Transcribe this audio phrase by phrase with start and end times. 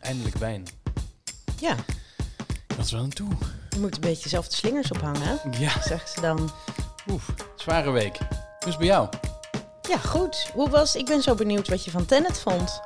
[0.00, 0.62] Eindelijk wijn.
[1.58, 1.74] Ja,
[2.66, 3.28] Dat is wel een toe.
[3.70, 5.34] je moet een beetje zelf de slingers ophangen, hè?
[5.58, 5.82] Ja.
[5.82, 6.50] zeggen ze dan.
[7.10, 8.16] Oef, zware week.
[8.18, 8.28] Hoe
[8.58, 9.08] is het bij jou?
[9.88, 10.50] Ja, goed.
[10.52, 12.80] Hoe was Ik ben zo benieuwd wat je van Tenet vond.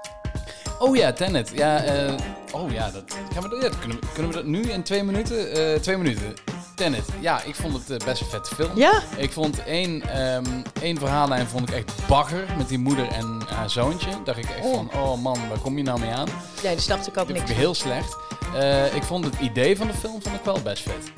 [0.78, 1.50] Oh ja, Tenet.
[1.54, 2.14] Ja, eh,
[2.52, 5.50] oh ja, dat, gaan we, ja, kunnen, we, kunnen we dat nu in twee minuten?
[5.52, 6.34] Eh, twee minuten.
[6.74, 7.04] Tenet.
[7.20, 8.76] Ja, ik vond het eh, best een vette film.
[8.76, 9.02] Ja?
[9.16, 10.44] Ik vond één, ehm,
[10.82, 14.08] één verhaallijn vond ik echt bagger met die moeder en haar zoontje.
[14.24, 14.74] Dacht ik echt Oh.
[14.74, 16.28] van, oh man, waar kom je nou mee aan?
[16.62, 18.16] Ja, daar snapte ik ook Dat niks ik heel slecht.
[18.54, 21.12] Eh, ik vond het idee van de film vond ik wel best vet.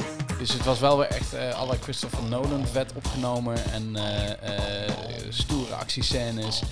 [0.45, 4.91] Dus het was wel weer echt eh alle Christopher Nolan vet opgenomen en eh, eh,
[5.29, 6.63] stoere actiescènes.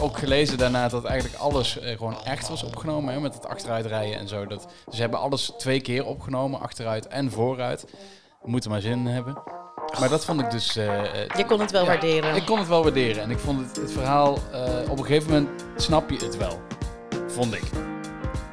[0.00, 4.28] Ook gelezen daarna dat eigenlijk alles gewoon echt was opgenomen, hè, met het achteruitrijden en
[4.28, 4.46] zo.
[4.46, 7.84] Dat, dus ze hebben alles twee keer opgenomen, achteruit en vooruit.
[8.42, 9.42] Moet er maar zin in hebben.
[10.00, 10.72] Maar dat vond ik dus...
[10.72, 12.34] Je kon het wel ja, waarderen.
[12.34, 13.22] Ik kon het wel waarderen.
[13.22, 14.32] En ik vond het, het verhaal...
[14.88, 16.60] op een gegeven moment snap je het wel.
[17.26, 17.64] Vond ik.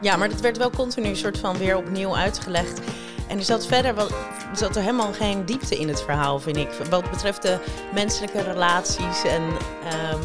[0.02, 2.80] Ja, maar dat werd wel continu soort van weer opnieuw uitgelegd.
[3.28, 4.08] En er zat verder wel,
[4.56, 6.70] zat er helemaal geen diepte in het verhaal, vind ik.
[6.90, 7.58] Wat betreft de
[7.94, 9.42] menselijke relaties en
[9.90, 10.20] ehm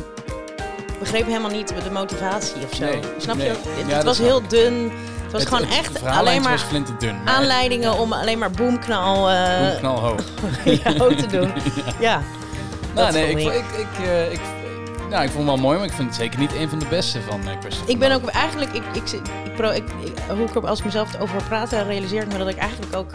[0.98, 2.84] begreep helemaal niet de motivatie of zo.
[2.84, 3.46] Nee, Snap nee.
[3.46, 3.52] je?
[3.52, 4.50] Het, Ja, het was heel ik.
[4.50, 4.92] dun.
[5.22, 9.70] Het was gewoon echt alleen maar maar aanleidingen om alleen maar boomknal ja,
[10.64, 11.52] eh ja, ook te doen.
[12.00, 12.22] Ja,
[12.94, 14.40] Nou, nee, ik, vond- ik, ik, eh, ik,
[15.10, 16.86] nou, ik vond het wel mooi, maar ik vind het zeker niet een van de
[16.86, 19.10] beste van eh Christopher Ik ben ook eigenlijk, ik, ik,
[19.44, 19.84] ik, pro, ik,
[20.28, 23.10] hoe ik er als ik mezelf over praat, realiseer ik me dat ik eigenlijk ook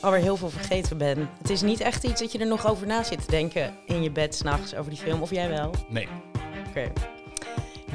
[0.00, 1.30] alweer heel veel vergeten ben.
[1.38, 4.02] Het is niet echt iets dat je er nog over na zit te denken in
[4.02, 5.70] je bed s'nachts over die film, of jij wel?
[5.88, 6.08] Nee.
[6.68, 6.92] Oké.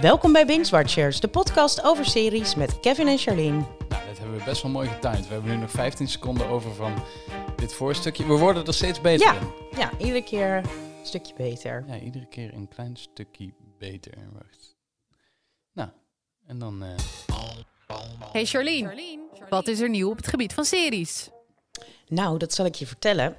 [0.01, 3.51] Welkom bij Binge Watchers, de podcast over series met Kevin en Charlene.
[3.89, 5.27] Nou, dat hebben we best wel mooi getimed.
[5.27, 6.93] We hebben nu nog 15 seconden over van
[7.55, 8.25] dit voorstukje.
[8.27, 9.33] We worden er steeds beter Ja.
[9.33, 9.79] in.
[9.79, 10.61] Ja, iedere keer
[11.07, 11.83] stukje beter.
[11.87, 14.13] Ja, iedere keer een klein stukje beter.
[14.33, 14.75] Wacht.
[15.73, 15.89] Nou,
[16.47, 16.83] en dan...
[16.83, 16.89] eh,
[18.31, 21.29] Hey Charlene, wat is er nieuw op het gebied van series?
[22.07, 23.35] Nou, dat zal ik je vertellen.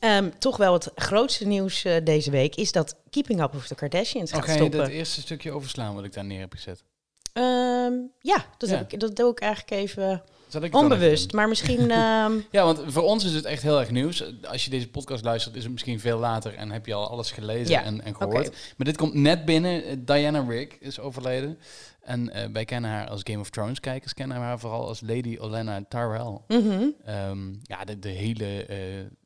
[0.00, 3.74] Ehm, toch wel het grootste nieuws eh, deze week is dat Keeping Up with the
[3.74, 4.78] Kardashians gaat Oké, je stoppen.
[4.78, 6.84] dat eerste stukje overslaan wat ik daar neer heb gezet.
[7.32, 8.76] Ehm, ja, dat, Ja.
[8.76, 10.22] Heb ik, dat doe ik eigenlijk even
[10.70, 11.32] Onbewust.
[11.32, 11.90] Maar misschien...
[12.00, 12.32] ehm?
[12.50, 14.24] Ja, want voor ons is het echt heel erg nieuws.
[14.48, 17.30] Als je deze podcast luistert, is het misschien veel later en heb je al alles
[17.30, 18.50] gelezen Ja, en, en gehoord.
[18.76, 19.84] Maar dit komt net binnen.
[19.84, 21.58] Eh, Diana Rigg is overleden.
[22.02, 25.36] En eh, wij kennen haar als Game of Thrones kijkers, kennen haar vooral als Lady
[25.40, 26.38] Olenna Tyrell.
[26.48, 28.76] mhm, Ehm, ja, de, de hele eh,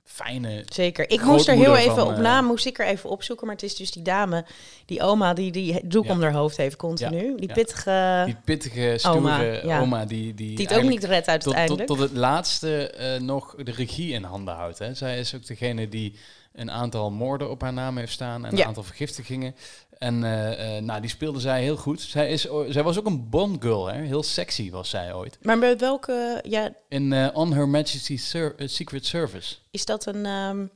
[0.09, 0.65] fijne...
[0.69, 1.11] zeker.
[1.11, 3.47] Ik moest er heel even van, op eh, na, moest ik er even opzoeken.
[3.47, 4.45] Maar het is dus die dame,
[4.87, 6.11] die oma, die die doek Ja.
[6.13, 7.37] om haar hoofd heeft continu.
[7.37, 8.23] die pittige...
[8.25, 11.87] Die pittige, stoere Oma, die, die, die het ook niet redt tot, tot, uiteindelijk.
[11.87, 14.79] tot het laatste eh, nog de regie in handen houdt.
[14.79, 14.95] Hè.
[14.95, 16.15] Zij is ook degene die
[16.53, 19.55] een aantal moorden op haar naam heeft staan en een aantal vergiftigingen.
[19.99, 22.01] En eh, nou, die speelde zij heel goed.
[22.01, 24.01] Zij, is, zij was ook een Bond girl, hè.
[24.01, 25.39] heel sexy was zij ooit.
[25.43, 26.41] Maar bij welke...
[26.49, 29.55] Ja, In On Her Majesty's Secret Service.
[29.71, 30.27] is dat een...
[30.27, 30.67] ehm,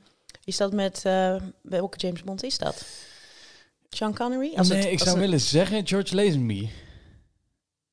[0.43, 1.01] is dat met...
[1.05, 2.85] eh, welke James Bond is dat?
[3.89, 4.53] Sean Connery?
[4.55, 6.69] Als nee, het- ik zou het- willen zeggen George Lazenby.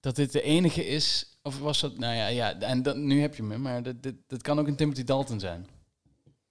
[0.01, 3.35] Dat dit de enige is, of was dat, nou ja, ja en dat, nu heb
[3.35, 5.67] je me, maar dat, dit, dat kan ook een Timothy Dalton zijn.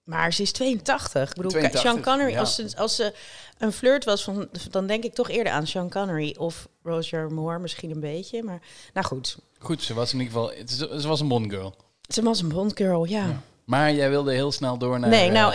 [0.04, 1.30] Maar ze is 82.
[1.30, 2.40] Ik bedoel, 82, Sean Connery, ja.
[2.40, 3.14] als, ze, als ze
[3.58, 7.60] een flirt was, van, dan denk ik toch eerder aan Sean Connery of Roger Moore
[7.60, 8.44] misschien een beetje.
[8.44, 8.62] Maar
[8.94, 10.54] nou goed, Goed, ze was in ieder geval,
[11.00, 11.76] ze was een Bond girl.
[12.14, 13.28] ze was een Bond girl, ja.
[13.28, 13.42] Ja.
[13.70, 15.10] Maar jij wilde heel snel door naar...
[15.10, 15.52] nee, eh, nou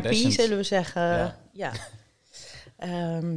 [0.00, 1.02] de RIP zullen we zeggen.
[1.02, 1.36] Ja.
[1.52, 1.72] Ja.
[2.76, 3.36] Ehm,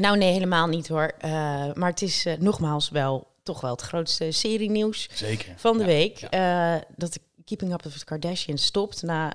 [0.00, 1.12] nou nee, helemaal niet hoor.
[1.18, 1.30] Eh,
[1.72, 5.52] maar het is eh, nogmaals wel toch wel het grootste serienieuws Zeker.
[5.56, 6.20] van de Ja, week.
[6.96, 9.02] dat Keeping Up with the Kardashians stopt.
[9.02, 9.32] Na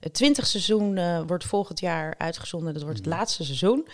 [0.00, 2.72] het twintig seizoen wordt volgend jaar uitgezonden.
[2.74, 3.16] Dat wordt het Mhm.
[3.16, 3.88] laatste seizoen.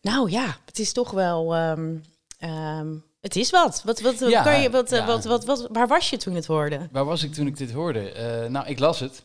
[0.00, 1.54] Nou ja, het is toch wel...
[1.54, 3.82] ehm, het is wat.
[3.84, 5.06] Wat, wat, Ja, kan je, wat, eh, ja.
[5.06, 6.88] wat, wat, wat, waar was je toen het hoorde?
[6.92, 8.10] Waar was ik toen ik dit hoorde?
[8.10, 9.24] Eh, nou, ik las het.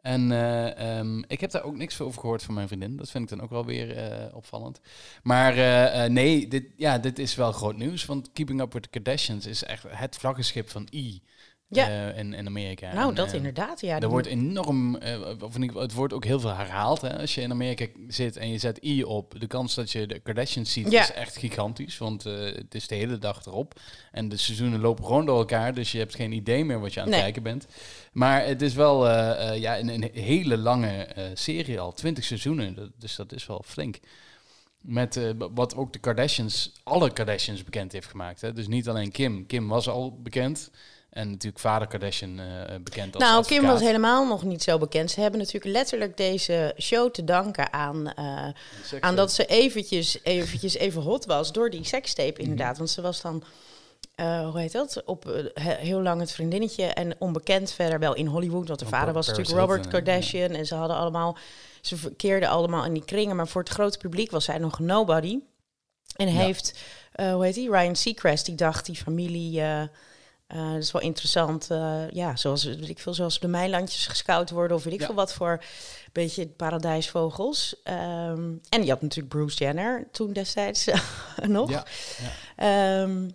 [0.00, 2.96] En eh, ehm, ik heb daar ook niks over gehoord van mijn vriendin.
[2.96, 4.80] Dat vind ik dan ook wel weer opvallend.
[5.22, 5.54] Maar
[6.10, 8.04] nee, dit, ja, dit is wel groot nieuws.
[8.04, 11.22] Want Keeping Up with the Kardashians is echt het vlaggenschip van I
[11.70, 11.88] Ja.
[12.12, 12.92] eh, in, in Amerika.
[12.92, 13.80] nou, En, dat eh, inderdaad.
[13.80, 17.00] Ja, Er wordt enorm, eh, of geval, het wordt ook heel veel herhaald.
[17.00, 17.18] Hè?
[17.18, 20.18] Als je in Amerika zit en je zet I op, de kans dat je de
[20.18, 21.02] Kardashians ziet Ja.
[21.02, 21.98] is echt gigantisch.
[21.98, 23.80] Want het is de hele dag erop.
[24.12, 27.00] En de seizoenen lopen gewoon door elkaar, dus je hebt geen idee meer wat je
[27.00, 27.22] aan het Nee.
[27.24, 27.66] kijken bent.
[28.12, 29.08] Maar het is wel
[29.54, 32.92] ja, een, een hele lange serie al, 20 seizoenen.
[32.98, 33.98] Dus dat is wel flink.
[34.80, 35.20] Met
[35.54, 38.40] wat ook de Kardashians, alle Kardashians bekend heeft gemaakt.
[38.40, 38.52] Hè?
[38.52, 39.46] Dus niet alleen Kim.
[39.46, 40.70] Kim was al bekend.
[41.18, 42.46] En natuurlijk vader Kardashian eh,
[42.80, 45.10] bekend als Nou, Kim was helemaal nog niet zo bekend.
[45.10, 48.46] Ze hebben natuurlijk letterlijk deze show te danken aan, eh,
[48.84, 51.88] Seks, aan dat ze eventjes, eventjes even hot was door die Mhm.
[51.88, 52.76] sekstape inderdaad.
[52.78, 53.42] Want ze was dan,
[54.14, 55.24] eh, hoe heet dat, op
[55.54, 58.68] he- heel lang het vriendinnetje en onbekend verder wel in Hollywood.
[58.68, 60.04] Want de vader was Paris natuurlijk Robert Hilton?
[60.04, 61.36] Kardashian en ze hadden allemaal,
[61.80, 63.36] ze verkeerden allemaal in die kringen.
[63.36, 65.38] Maar voor het grote publiek was zij nog nobody.
[66.16, 66.34] En Ja.
[66.40, 66.78] heeft,
[67.12, 69.62] eh, hoe heet die, Ryan Seacrest, die dacht die familie...
[70.48, 71.70] eh, dat is wel interessant.
[71.70, 75.06] eh, ja, zoals weet ik veel, zoals de Meilandjes gescout worden of weet ik Ja.
[75.06, 75.62] veel wat voor
[76.12, 77.76] beetje paradijsvogels.
[77.84, 80.84] Ehm, en je had natuurlijk Bruce Jenner toen destijds
[81.46, 81.70] nog.
[81.70, 81.84] Ja,
[82.56, 83.28] Ehm,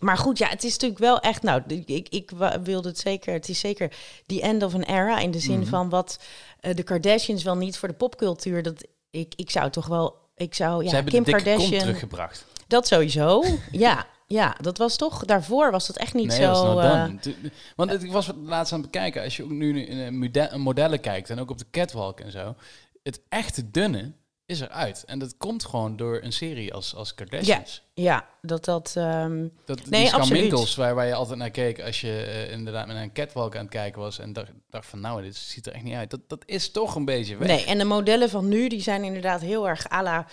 [0.00, 1.42] maar goed, ja, het is natuurlijk wel echt.
[1.42, 2.30] Nou, ik, ik
[2.62, 3.32] wilde het zeker.
[3.32, 3.92] Het is zeker
[4.26, 5.68] die end of an era in de zin Mhm.
[5.68, 6.18] van wat
[6.60, 8.62] eh, de Kardashians wel niet voor de popcultuur.
[8.62, 10.16] Dat ik, ik zou toch wel.
[10.36, 11.80] Ik zou ja, Ze hebben Kim de Kardashian.
[11.80, 12.44] teruggebracht.
[12.66, 13.44] Dat sowieso.
[13.70, 15.24] ja, ja, dat was toch.
[15.24, 16.52] Daarvoor was dat echt niet nee, zo.
[16.52, 17.18] dat nou eh, done.
[17.18, 17.34] Tu-
[17.76, 19.22] Want ik was laatst aan het bekijken.
[19.22, 22.30] Als je ook nu in eh, mode- modellen kijkt en ook op de catwalk en
[22.30, 22.54] zo.
[23.02, 24.12] Het echte dunne
[24.46, 25.04] is eruit.
[25.06, 27.82] En dat komt gewoon door een serie als, als Kardashians.
[27.94, 28.90] ja, dat dat.
[28.94, 30.74] Dat, Nee, die absoluut.
[30.74, 33.70] waar, waar je altijd naar keek als je eh, inderdaad met een catwalk aan het
[33.70, 36.10] kijken was en dacht, dacht van nou, dit ziet er echt niet uit.
[36.10, 37.48] Dat, dat is toch een beetje weg.
[37.48, 40.26] Nee, en de modellen van nu, die zijn inderdaad heel erg à la...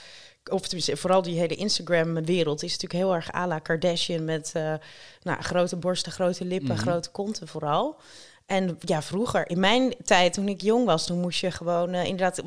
[0.51, 4.25] Of tenminste, vooral die hele Instagram-wereld is natuurlijk heel erg à la Kardashian...
[4.25, 4.74] met eh,
[5.21, 6.81] nou, grote borsten, grote lippen, Mhm.
[6.81, 8.00] grote konten vooral.
[8.45, 11.06] En ja, vroeger, in mijn tijd, toen ik jong was...
[11.06, 12.42] toen moest je gewoon eh, inderdaad...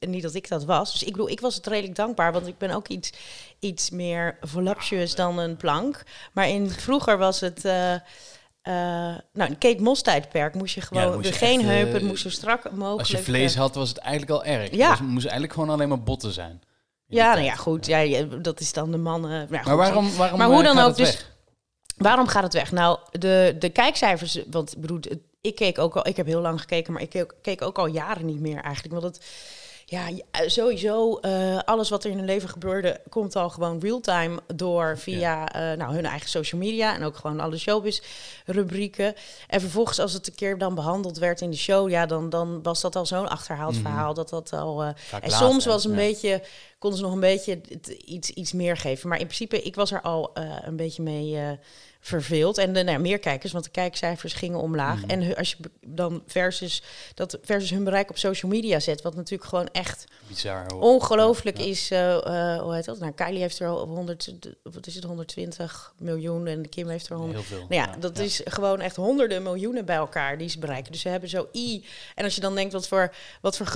[0.00, 0.92] niet dat ik dat was.
[0.92, 2.32] Dus ik bedoel, ik was het redelijk dankbaar...
[2.32, 3.12] want ik ben ook iets,
[3.58, 6.02] iets meer voluptuous dan een plank.
[6.32, 7.64] Maar in, vroeger was het...
[7.64, 8.00] eh, eh,
[9.32, 12.02] nou, in Kate Moss tijdperk moest je gewoon dan moest je geen echt, heupen, het
[12.02, 12.98] moest zo strak mogelijk.
[12.98, 14.70] Als je vlees had, was het eigenlijk al erg.
[14.70, 14.90] Ja.
[14.90, 16.60] Het was- moest eigenlijk gewoon alleen maar botten zijn.
[17.10, 17.86] Ja, nou ja, goed.
[17.86, 19.46] Ja, dat is dan de mannen.
[19.50, 21.28] Ja, goed, Maar waarom, waarom Maar hoe eh, dan gaat ook, dus- weg?
[21.96, 22.72] Waarom gaat het weg?
[22.72, 25.00] Nou, de, de kijkcijfers, want ik bedoel,
[25.40, 27.86] ik keek ook al, ik heb heel lang gekeken, maar ik keek, keek ook al
[27.86, 29.00] jaren niet meer eigenlijk.
[29.00, 29.26] Want het,
[29.84, 34.38] ja, eh, sowieso, eh, alles wat er in hun leven gebeurde, komt al gewoon real-time
[34.54, 39.14] door via eh, nou, hun eigen social media en ook gewoon alle showbiz-rubrieken.
[39.48, 42.62] En vervolgens, als het een keer dan behandeld werd in de show, ja, dan, dan
[42.62, 43.82] was dat al zo'n achterhaald Mhm.
[43.82, 44.82] verhaal dat dat al.
[44.82, 44.88] eh,
[45.20, 45.96] en soms was een ja.
[45.96, 46.42] beetje,
[46.80, 47.60] konden ze nog een beetje
[48.04, 49.08] iets, iets meer geven.
[49.08, 51.50] Maar in principe, ik was er al eh, een beetje mee eh,
[52.00, 52.58] verveeld.
[52.58, 55.00] En de, nou, ja, meer kijkers, want de kijkcijfers gingen omlaag.
[55.00, 55.10] Mhm.
[55.10, 55.56] En als je
[55.86, 56.82] dan versus,
[57.14, 60.80] dat versus hun bereik op social media zet, wat natuurlijk gewoon echt Bizar hoor.
[60.80, 61.64] ongelooflijk Ja.
[61.64, 61.90] is.
[61.90, 62.16] eh,
[62.54, 62.98] eh, hoe heet dat?
[62.98, 67.16] Nou, Kylie heeft er al 100, wat is het, 120 miljoen en Kim heeft er
[67.16, 67.38] 100.
[67.48, 67.66] Heel veel.
[67.68, 70.92] Nou ja, dat is gewoon echt honderden miljoenen bij elkaar die ze bereiken.
[70.92, 71.84] Dus ze hebben zo i.
[72.14, 73.66] En als je dan denkt wat voor, wat voor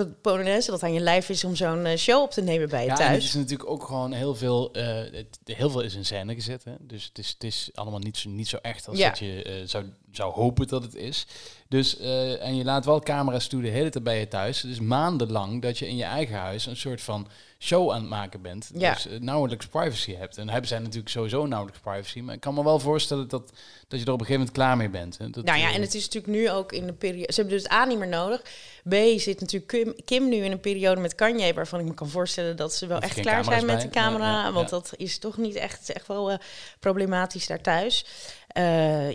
[0.67, 2.93] dat aan je lijf is om zo'n eh, show op te nemen bij je Ja,
[2.97, 3.25] en het thuis.
[3.25, 6.65] is natuurlijk ook gewoon heel veel, eh, het, heel veel is in scène gezet.
[6.65, 6.73] Hè?
[6.81, 9.09] Dus het is, het is allemaal niet zo, niet zo echt als Ja.
[9.09, 11.27] dat je eh, zou, zou hopen dat het is.
[11.69, 14.63] Dus, eh, en je laat wel camera's toe de hele tijd bij je thuis.
[14.63, 17.29] Het is maandenlang dat je in je eigen huis een soort van
[17.65, 18.71] show aan het maken bent.
[18.75, 18.93] Ja.
[18.93, 20.39] Dus eh, nauwelijks privacy hebt.
[20.39, 22.21] En hebben zij natuurlijk sowieso nauwelijks privacy.
[22.21, 23.53] Maar ik kan me wel voorstellen dat,
[23.89, 25.19] dat je er op een gegeven moment klaar mee bent.
[25.19, 25.31] Hè?
[25.31, 27.33] Dat, Nou ja, eh, en het is natuurlijk nu ook in de periode.
[27.33, 28.43] Ze hebben dus A niet meer nodig.
[28.89, 32.09] B zit natuurlijk Kim, Kim nu in een periode met Kanye, waarvan ik me kan
[32.09, 34.03] voorstellen dat ze wel Dat echt klaar zijn met de bij.
[34.03, 34.33] Camera.
[34.33, 34.53] ja, ja.
[34.53, 36.39] Want dat is toch niet echt, echt wel eh,
[36.81, 38.07] problematisch daar thuis.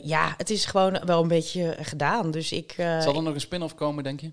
[0.04, 2.32] Ja, het is gewoon wel een beetje gedaan.
[2.32, 2.74] Dus ik.
[2.78, 4.32] Zal er nog een spin-off komen, denk je?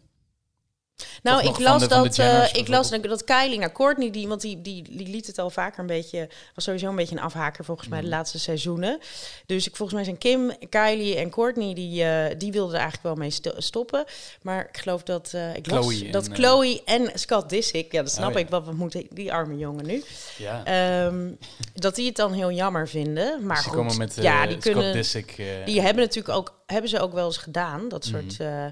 [1.23, 4.11] Nou, nog ik las de- dat, eh, Jenners ik las dat, dat Kylie naar Courtney,
[4.11, 7.17] die, want die, die, die liet het al vaker een beetje, was sowieso een beetje
[7.17, 8.15] een afhaker volgens mij de Mhm.
[8.15, 8.99] laatste seizoenen.
[9.47, 13.03] Dus ik, volgens mij zijn Kim, Kylie en Courtney, die, eh, die wilden er eigenlijk
[13.15, 14.05] wel mee sto- stoppen.
[14.43, 17.93] Maar ik geloof dat, eh, ik las Chloe dat en, eh, Chloe en Scott Disick,
[17.93, 18.39] ja dat snap Oh, ja.
[18.41, 20.05] ik, wat moet die arme jongen nu,
[20.39, 20.65] Ja.
[20.65, 21.31] Ehm,
[21.75, 23.47] dat die het dan heel jammer vinden.
[23.47, 25.35] Maar die goed, komen met eh, ja, die Scott kunnen, Disick.
[25.39, 28.13] eh, die hebben natuurlijk ook, hebben ze ook wel eens gedaan, dat Mhm.
[28.15, 28.41] soort.
[28.41, 28.65] eh,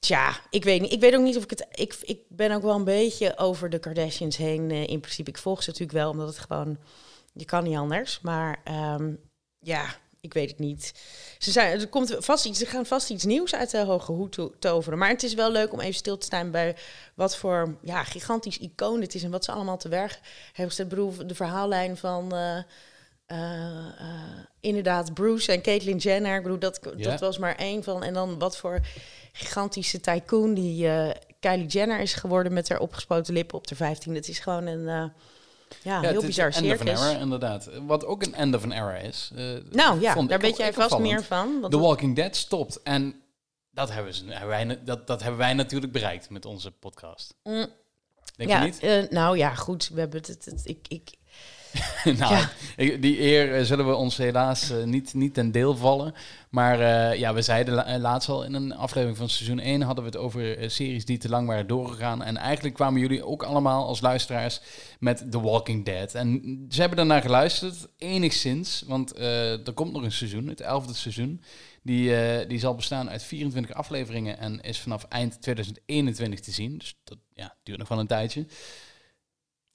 [0.00, 0.92] tja, ik weet niet.
[0.92, 1.66] Ik weet ook niet of ik het.
[1.70, 4.70] Ik, ik ben ook wel een beetje over de Kardashians heen.
[4.70, 6.78] eh, in principe, ik volg ze natuurlijk wel, omdat het gewoon.
[7.32, 8.20] Je kan niet anders.
[8.20, 9.12] Maar ehm,
[9.58, 9.84] ja,
[10.20, 10.92] ik weet het niet.
[11.38, 12.58] Ze zijn, er komt vast iets.
[12.58, 14.98] Ze gaan vast iets nieuws uit de hoge hoed to- toveren.
[14.98, 16.76] Maar het is wel leuk om even stil te staan bij
[17.14, 20.20] wat voor ja, gigantisch icoon dit is en wat ze allemaal te werk
[20.52, 21.28] hebben gezet.
[21.28, 22.32] De verhaallijn van.
[22.34, 22.58] eh,
[23.28, 26.36] eh, eh, inderdaad, Bruce en Caitlyn Jenner.
[26.36, 27.10] Ik bedoel, dat, Ja.
[27.10, 28.02] dat was maar één van.
[28.02, 28.80] En dan wat voor
[29.32, 34.14] gigantische tycoon die eh, Kylie Jenner is geworden met haar opgespoten lippen op de 15.
[34.14, 35.12] Het is gewoon een
[35.82, 37.10] ja, het heel bizar een end of an circus.
[37.10, 37.70] era, inderdaad.
[37.86, 39.30] Wat ook een end of an era is.
[39.70, 41.60] Nou ja, daar weet jij vast meer van.
[41.60, 42.82] Want The Walking Dead stopt.
[42.82, 43.22] En
[43.70, 47.34] dat hebben, ze, hebben wij, dat, dat hebben wij natuurlijk bereikt met onze podcast.
[47.42, 47.66] Mm,
[48.36, 49.10] Denk ja, je niet?
[49.10, 49.88] nou ja, goed.
[49.92, 51.10] We hebben het, het, het- ik, ik,
[52.18, 52.34] nou,
[52.76, 52.96] Ja.
[52.96, 56.14] die eer eh, zullen we ons helaas eh, niet, niet ten deel vallen.
[56.50, 60.04] Maar eh, ja, we zeiden la- laatst al in een aflevering van seizoen 1 hadden
[60.04, 62.22] we het over series die te lang waren doorgegaan.
[62.22, 64.60] En eigenlijk kwamen jullie ook allemaal als luisteraars
[65.00, 66.14] met The Walking Dead.
[66.14, 68.84] En ze hebben daarnaar geluisterd, enigszins.
[68.86, 71.42] Want er komt nog een seizoen, het elfde seizoen.
[71.82, 76.78] Die, die zal bestaan uit 24 afleveringen en is vanaf eind 2021 te zien.
[76.78, 78.46] Dus dat ja, duurt nog wel een tijdje.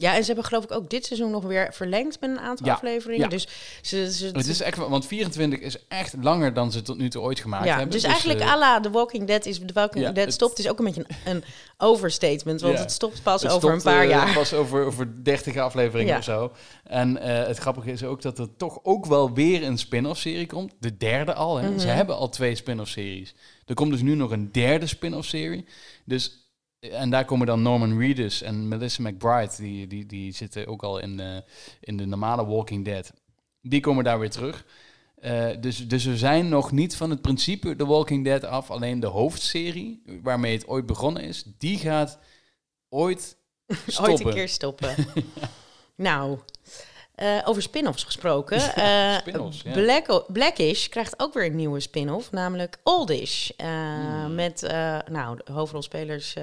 [0.03, 2.65] Ja, en ze hebben geloof ik ook dit seizoen nog weer verlengd met een aantal
[2.65, 3.24] Ja, afleveringen.
[3.24, 3.27] ja.
[3.29, 3.48] Dus
[3.81, 7.22] ze, ze, Het is echt, want 24 is echt langer dan ze tot nu toe
[7.22, 7.91] ooit gemaakt ja, hebben.
[7.91, 10.69] dus eigenlijk eh, à la The Walking Dead is The Walking Dead het- stopt is
[10.69, 11.43] ook een beetje een, een
[11.77, 14.33] overstatement, want het stopt pas het over stopt, een paar eh, jaar.
[14.33, 16.51] pas over, over 30 afleveringen of zo.
[16.83, 20.48] En eh, het grappige is ook dat er toch ook wel weer een spin-off serie
[20.48, 20.74] komt.
[20.79, 21.57] De derde al.
[21.57, 21.79] Hè.
[21.79, 21.95] Ze Mhm.
[21.95, 23.33] hebben al twee spin-off series.
[23.65, 25.65] Er komt dus nu nog een derde spin-off serie.
[26.05, 26.42] Dus,
[26.92, 29.56] en daar komen dan Norman Reedus en Melissa McBride.
[29.58, 31.44] Die, die, die zitten ook al in de,
[31.80, 33.13] in de normale Walking Dead.
[33.62, 34.66] Die komen daar weer terug.
[35.16, 38.72] Eh, dus, dus we zijn nog niet van het principe The Walking Dead af.
[38.72, 42.20] Alleen de hoofdserie, waarmee het ooit begonnen is, die gaat
[42.90, 43.38] ooit
[43.88, 44.13] stoppen.
[44.13, 44.96] Ooit een keer stoppen.
[45.96, 46.40] nou,
[47.15, 48.58] eh, over spin-offs gesproken.
[48.75, 49.72] eh, ja.
[49.74, 53.50] Black, Blackish krijgt ook weer een nieuwe spin-off, namelijk Oldish.
[53.50, 54.36] Eh, Hmm.
[54.36, 54.62] Met
[55.12, 56.36] nou, de hoofdrolspelers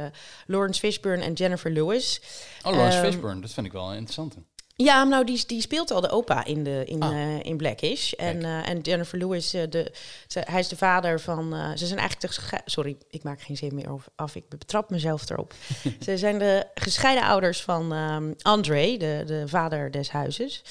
[0.47, 2.21] Lawrence Fishburne en Jennifer Lewis.
[2.62, 4.37] Oh, Lawrence Ehm, Fishburne, dat vind ik wel een interessante.
[4.85, 7.11] Ja, nou, die, die speelt al de opa in, de, in, Ah.
[7.13, 8.13] eh, in Blackish.
[8.13, 9.93] En, eh, en Jennifer Lewis, eh, de,
[10.27, 11.55] ze- hij is de vader van...
[11.79, 12.35] ze zijn eigenlijk...
[12.51, 14.35] De, sorry, ik maak geen zin meer over, af.
[14.35, 15.55] Ik betrap mezelf erop.
[16.05, 20.63] ze zijn de gescheiden ouders van ehm, André, de, de vader des huizes.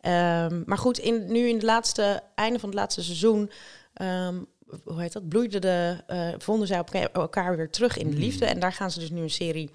[0.00, 3.50] Ehm, maar goed, in, nu in het laatste, einde van het laatste seizoen...
[3.94, 4.36] ehm,
[4.84, 5.28] hoe heet dat?
[5.28, 8.20] Bloeide de, eh, vonden zij elkaar- elkaar weer terug in de Hmm.
[8.24, 8.44] liefde.
[8.46, 9.70] En daar gaan ze dus nu een serie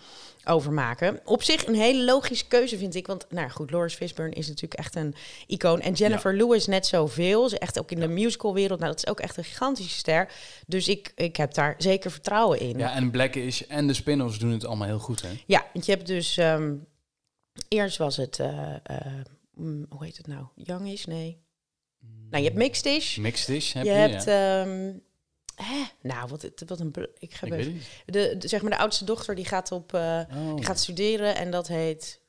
[0.46, 1.20] over maken.
[1.26, 3.08] Op zich een hele logische keuze, vind ik.
[3.08, 5.16] Want, nou goed, Lawrence Fishburne is natuurlijk echt een
[5.48, 5.82] icoon.
[5.82, 7.50] En Jennifer Lewis net zoveel.
[7.50, 8.80] Ze echt ook in de musicalwereld.
[8.80, 10.30] Nou, dat is ook echt een gigantische ster.
[10.68, 12.78] Dus ik, ik heb daar zeker vertrouwen in.
[12.78, 15.30] Ja, en Blackish en de spin-offs doen het allemaal heel goed, hè?
[15.46, 16.38] Ja, want je hebt dus...
[16.38, 16.74] ehm,
[17.68, 18.40] eerst was het...
[18.40, 18.98] eh, eh,
[19.54, 20.46] mm, hoe heet het nou?
[20.56, 21.06] Youngish?
[21.06, 21.38] Nee.
[22.32, 23.18] Nou, je hebt Mixed-ish.
[23.18, 24.24] Mixed-ish heb Je je, hebt...
[24.24, 24.62] ja.
[24.62, 24.94] ehm,
[25.56, 25.84] hè?
[26.02, 26.94] Nou, wat, wat een...
[27.20, 29.94] Ik ga Ik even- de, de- zeg maar de oudste dochter die gaat op...
[29.94, 30.56] Oh.
[30.56, 32.20] die gaat studeren en dat heet...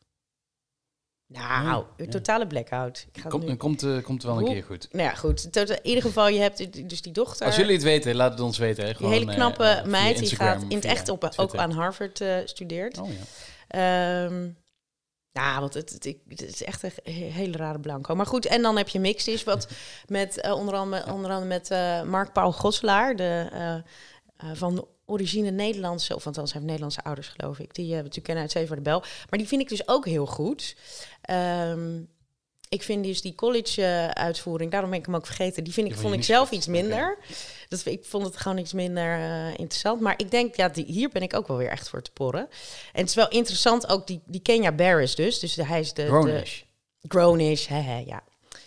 [1.27, 3.07] Nou, Oh, een totale blackout.
[3.13, 3.55] Ik ga nu...
[3.57, 4.89] komt, eh, komt wel een Hoe- keer goed.
[4.93, 5.53] Nou ja, goed.
[5.53, 7.47] Tot- In ieder geval, je hebt dus die dochter.
[7.47, 8.83] Als jullie het weten, laat het ons weten.
[8.83, 8.89] Hè.
[8.89, 12.21] die Gewoon, hele eh, knappe meid die gaat in het echt op, ook aan Harvard
[12.21, 12.99] eh, studeert.
[12.99, 13.15] Oh ja.
[14.25, 14.49] Ehm,
[15.33, 18.15] ja, want het, het, is echt een he- hele rare blanco.
[18.15, 19.69] Maar goed, en dan heb je Mixed wat
[20.07, 25.51] met eh, onder andere, onder andere met eh, Mark Paul Gosselaar, de, eh, van origine
[25.51, 27.75] Nederlandse, of althans heeft Nederlandse ouders geloof ik.
[27.75, 29.01] Die hebben natuurlijk kennen uit Zeven de Bel.
[29.01, 30.77] Maar die vind ik dus ook heel goed.
[31.23, 32.01] Ehm,
[32.73, 36.15] ik vind dus die college-uitvoering, daarom ben ik hem ook vergeten, die vind ik, vond
[36.15, 37.19] ik zelf iets minder.
[37.69, 40.01] Dat, ik vond het gewoon iets minder eh, interessant.
[40.01, 42.49] Maar ik denk, ja, die, hier ben ik ook wel weer echt voor te porren.
[42.93, 45.39] En het is wel interessant, ook die, die Kenya Barris dus.
[45.39, 46.03] Dus hij is de...
[46.03, 46.63] de Grownish.
[47.09, 48.23] Grownish, hè, hè, ja.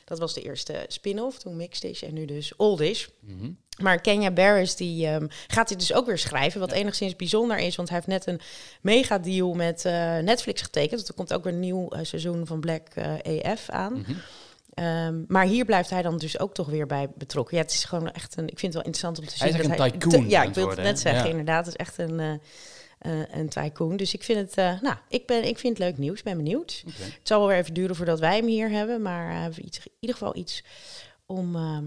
[0.06, 3.08] Dat was de eerste spin-off, toen Mixed en nu dus Oldish.
[3.20, 3.52] Mhm.
[3.82, 6.60] Maar Kenya Barris die, ehm, gaat dit dus ook weer schrijven.
[6.60, 8.41] Wat enigszins bijzonder is, want hij heeft net een
[8.82, 11.00] mega deal met eh, Netflix getekend.
[11.00, 13.94] Dus er komt ook weer een nieuw eh, seizoen van Black eh, AF aan.
[13.94, 14.12] Mhm.
[14.74, 17.58] Ehm, maar hier blijft hij dan dus ook toch weer bij betrokken.
[17.58, 18.48] Ja, het is gewoon echt een.
[18.48, 19.60] Ik vind het wel interessant om te Hij zien.
[19.60, 21.24] is echt dat een tycoon ja, ik wilde het net zeggen.
[21.24, 21.29] Ja.
[21.29, 22.39] Inderdaad, het is echt een,
[23.32, 23.98] een tycoon.
[23.98, 24.53] Dus ik vind het.
[24.58, 26.24] eh, nou, ik, ben, ik vind het leuk nieuws.
[26.24, 26.84] Ben benieuwd.
[26.86, 29.01] Het zal wel weer even duren voordat wij hem hier hebben.
[29.01, 30.63] Maar iets, in ieder geval iets
[31.25, 31.86] om ehm,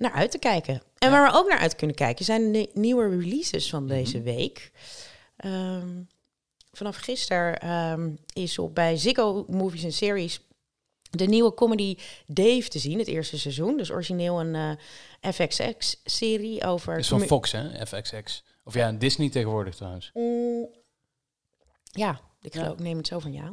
[0.00, 0.82] naar uit te kijken.
[0.98, 3.92] En waar we ook naar uit kunnen kijken zijn de nieuwe releases van Mhm.
[3.94, 4.70] deze week.
[5.36, 5.88] Ehm,
[6.72, 10.40] vanaf gisteren ehm, is op bij Ziggo Movies en Series
[11.10, 13.76] de nieuwe comedy Dave te zien, het eerste seizoen.
[13.76, 14.54] Dus origineel een
[15.20, 16.98] eh, FXX-serie over...
[16.98, 17.86] Is van Fox, hè?
[17.86, 18.42] FXX.
[18.64, 20.10] Of ja, Disney tegenwoordig trouwens.
[20.14, 20.66] Mm,
[21.82, 22.62] ja, ik Ja.
[22.62, 23.52] geloof, neem het zo van ja.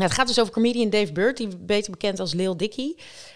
[0.00, 2.94] Het gaat dus over comedian Dave Bird, die beter bekend als Lil Dicky.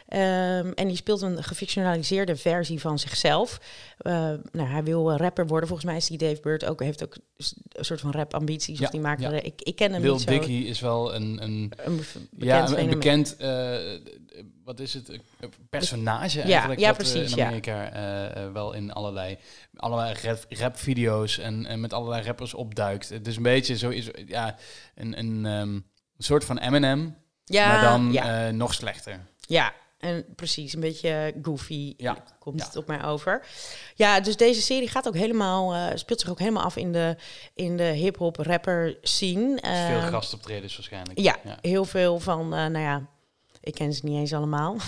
[0.09, 3.61] Ehm, en die speelt een gefictionaliseerde versie van zichzelf.
[3.99, 4.13] Eh,
[4.53, 5.69] nou, hij wil eh, rapper worden.
[5.69, 7.17] Volgens mij is die Dave Bird ook, heeft ook
[7.73, 8.79] een soort van rap-ambities.
[8.79, 9.31] Ja, of die maakt ja.
[9.31, 10.31] ik, ik ken hem Lil niet zo.
[10.31, 13.77] Dicky is wel een, een, Een be- bekend ja, een, bekend, eh,
[14.65, 16.81] wat is het, Een personage Ja, eigenlijk.
[16.81, 17.43] ja, precies, in.
[17.43, 17.91] Amerika
[18.53, 19.39] wel in allerlei,
[19.77, 23.09] allerlei rap, rapvideo's en, en met allerlei rappers opduikt.
[23.09, 24.57] Het is een beetje zo, is, ja,
[24.95, 25.79] een, een, ehm,
[26.19, 29.21] een soort van Eminem, Ja, maar dan ja, eh, nog slechter.
[29.41, 32.17] ja, en precies, een beetje goofy Ja.
[32.39, 32.67] komt Ja.
[32.67, 33.47] het op mij over.
[33.95, 37.17] Ja, dus deze serie gaat ook helemaal, eh, speelt zich ook helemaal af in de,
[37.55, 39.59] in de hip-hop rapper scene.
[39.63, 41.19] Veel Ehm, gastoptredens waarschijnlijk.
[41.19, 43.07] ja, heel veel van, eh, nou ja,
[43.67, 44.77] ik ken ze niet eens allemaal.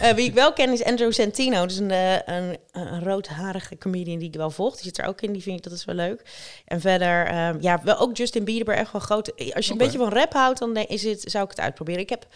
[0.00, 1.60] Eh, wie ik wel ken is Andrew Santino.
[1.60, 4.74] Dat is een, eh, een, een roodharige comedian die ik wel volg.
[4.74, 6.22] Die zit er ook in, die vind ik dat is wel leuk.
[6.64, 9.52] En verder, ehm, ja, wel ook Justin Bieber echt wel groot.
[9.54, 12.00] Als je een beetje van rap houdt, dan is het, zou ik het uitproberen.
[12.00, 12.26] Ik heb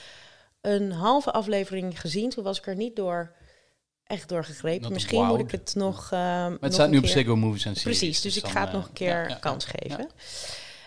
[0.61, 2.31] een halve aflevering gezien.
[2.31, 3.33] Toen was ik er niet door,
[4.05, 4.93] echt door gegrepen.
[4.93, 6.13] Misschien moet ik het nog.
[6.13, 7.99] ehm Maar nog het staat nu op Ziggo Movies en Series.
[7.99, 9.35] Precies, dus ik dan, ga het eh, nog een keer ja, ja, ja.
[9.35, 10.11] kans geven.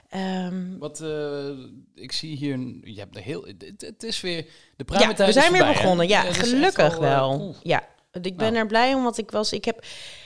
[0.09, 1.49] Ehm, Wat, eh,
[1.95, 5.39] ik zie hier, je hebt de heel, het, het is weer, de Ja, pruimentijd we
[5.39, 6.07] zijn weer voorbij, begonnen.
[6.07, 7.55] Ja, gelukkig eh, wel.
[7.63, 7.87] Ja,
[8.21, 8.55] ik ben Nou.
[8.55, 9.85] er blij om, want ik was, ik heb,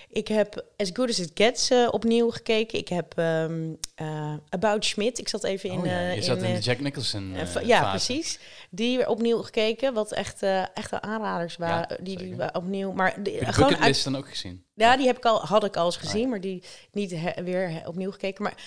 [0.10, 2.80] ik heb As Good As It Gets eh, opnieuw gekeken.
[2.80, 5.20] Ik heb ehm, eh, About Schmidt.
[5.20, 5.80] Ik zat even in.
[5.80, 7.90] Oh ja, eh, je zat in de Jack Nicholson ja, fase.
[7.90, 8.40] precies.
[8.70, 10.42] Die weer opnieuw gekeken, wat echt,
[10.74, 11.96] echt aanraders waren.
[11.98, 14.64] Ja, die, die opnieuw, maar de, de gewoon uit, dan ook gezien?
[14.76, 16.28] ja, die heb ik al, had ik al eens gezien, Ah, ja.
[16.28, 18.44] maar die niet he- weer opnieuw gekeken.
[18.44, 18.58] Maar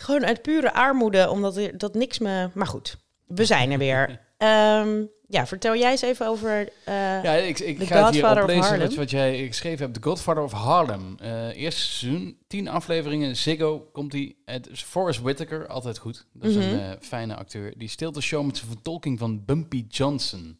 [0.00, 2.50] gewoon uit pure armoede, omdat er, dat niks me.
[2.54, 4.20] Maar goed, we zijn er weer.
[4.38, 6.68] Ehm, ja, vertel jij eens even over.
[6.84, 8.86] eh, Ja, ik, ik The ga het hier oplezen Harlem.
[8.86, 9.94] wat, wat jij geschreven hebt.
[10.02, 11.16] The Godfather of Harlem.
[11.20, 13.36] Eh eerste seizoen, tien afleveringen.
[13.36, 14.42] Ziggo komt die.
[14.44, 16.26] Het is Forrest Whitaker, altijd goed.
[16.32, 16.78] Dat is een Mhm.
[16.78, 17.74] eh, fijne acteur.
[17.76, 20.58] Die steelt de show met zijn vertolking van Bumpy Johnson.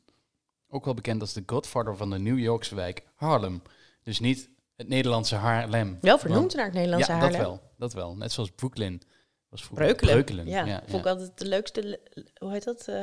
[0.68, 3.62] Ook wel bekend als de Godfather van de New Yorkse wijk Harlem.
[4.02, 5.98] Dus niet het Nederlandse Haarlem.
[6.00, 7.38] Wel vernoemd naar het Nederlandse ja, Haarlem.
[7.38, 7.60] dat wel.
[7.78, 8.16] Dat wel.
[8.16, 9.02] Net zoals Brooklyn.
[9.48, 10.12] Was vroeger Breukelen.
[10.14, 10.46] Breukelen.
[10.46, 12.00] Ja, ja, vond ik altijd de leukste, le-
[12.38, 12.88] hoe heet dat?
[12.88, 13.02] eh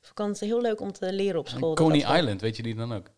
[0.00, 1.74] vakantie heel leuk om te leren op En school.
[1.74, 3.10] dat Coney dat Island, weet je die dan ook?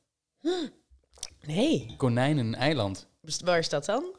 [1.46, 3.06] Nee, Konijnen-eiland.
[3.44, 4.14] Waar is dat dan?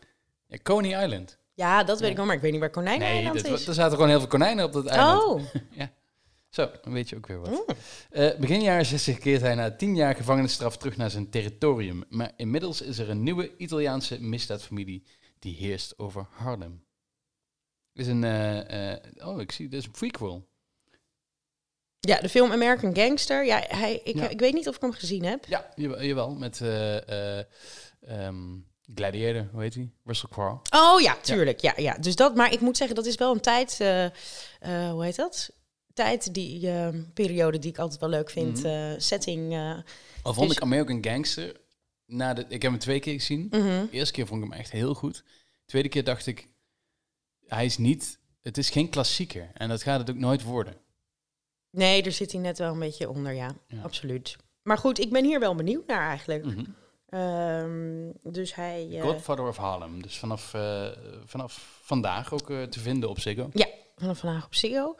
[0.47, 1.37] Ja, Coney Island.
[1.53, 2.09] Ja, dat weet Ja.
[2.09, 3.67] ik wel, maar ik weet niet waar Konijn Nee, Eiland dat, is.
[3.67, 5.23] er zaten gewoon heel veel konijnen op dat eiland.
[5.23, 5.41] Oh,
[6.49, 7.49] Zo, dan weet je ook weer wat.
[7.49, 7.63] Mm.
[8.09, 12.03] Eh, begin jaren 60 keert hij na tien jaar gevangenisstraf terug naar zijn territorium.
[12.09, 15.03] Maar inmiddels is er een nieuwe Italiaanse misdaadfamilie
[15.39, 16.83] die heerst over Harlem.
[17.93, 20.47] Is een, eh, eh, oh, ik zie, dit is een prequel.
[21.99, 23.45] ja, de film American Gangster.
[23.45, 24.27] Ja, hij, ik, Ja.
[24.29, 25.45] ik weet niet of ik hem gezien heb.
[25.45, 27.45] Ja, jawel, met eh, eh,
[28.01, 28.57] ehm,
[28.95, 29.89] Gladiator, hoe heet hij?
[30.03, 30.59] Russell Crowe.
[30.75, 31.59] Oh ja, tuurlijk.
[31.59, 31.73] Ja.
[31.77, 33.77] Ja, Dus dat, maar ik moet zeggen, dat is wel een tijd,
[34.59, 35.49] hoe heet dat?
[35.93, 38.63] Tijd, die eh, periode die ik altijd wel leuk vind.
[38.63, 38.99] Mhm.
[38.99, 39.53] setting.
[39.53, 39.77] eh,
[40.23, 41.55] Al vond Dus- ik American Gangster,
[42.05, 43.47] na de, ik heb hem twee keer gezien.
[43.49, 43.63] mhm.
[43.63, 45.15] De eerste keer vond ik hem echt heel goed.
[45.15, 46.47] De tweede keer dacht ik,
[47.49, 49.49] hij is niet, het is geen klassieker.
[49.53, 50.75] En dat gaat het ook nooit worden.
[51.71, 53.51] Nee, er zit hij net wel een beetje onder, ja.
[53.67, 53.81] Ja.
[53.81, 54.35] Absoluut.
[54.63, 56.45] Maar goed, ik ben hier wel benieuwd naar eigenlijk.
[56.45, 56.63] Mhm.
[57.09, 58.87] Ehm, dus hij...
[58.91, 60.01] eh, Godfather of Harlem.
[60.01, 60.87] Dus vanaf, eh,
[61.25, 63.49] vanaf vandaag ook eh, te vinden op Ziggo.
[63.95, 64.95] vanaf vandaag op Ziggo.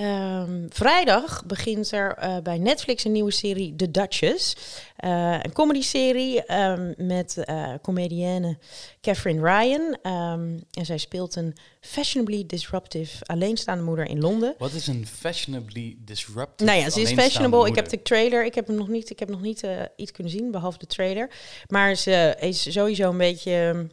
[0.00, 4.56] Ehm, vrijdag begint er eh, bij Netflix een nieuwe serie, The Duchess.
[4.96, 8.58] Eh, een comedy-serie ehm, met eh comedienne
[9.00, 9.98] Catherine Ryan.
[10.02, 14.54] Ehm, en zij speelt een fashionably disruptive alleenstaande moeder in Londen.
[14.58, 17.68] Wat is een fashionably disruptive Nou ja, ze is fashionable.
[17.68, 18.44] Ik heb de trailer.
[18.44, 21.30] Ik heb hem nog niet, ik heb nog niet iets kunnen zien, behalve de trailer.
[21.68, 23.86] Maar ze is sowieso een beetje,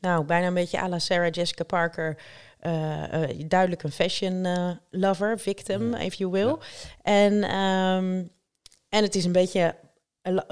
[0.00, 2.16] nou, bijna een beetje à la Sarah Jessica Parker.
[2.64, 6.56] Eh, eh, duidelijk een fashion eh, lover, victim, if you will.
[7.02, 8.24] En, ehm,
[8.88, 9.74] en het is een beetje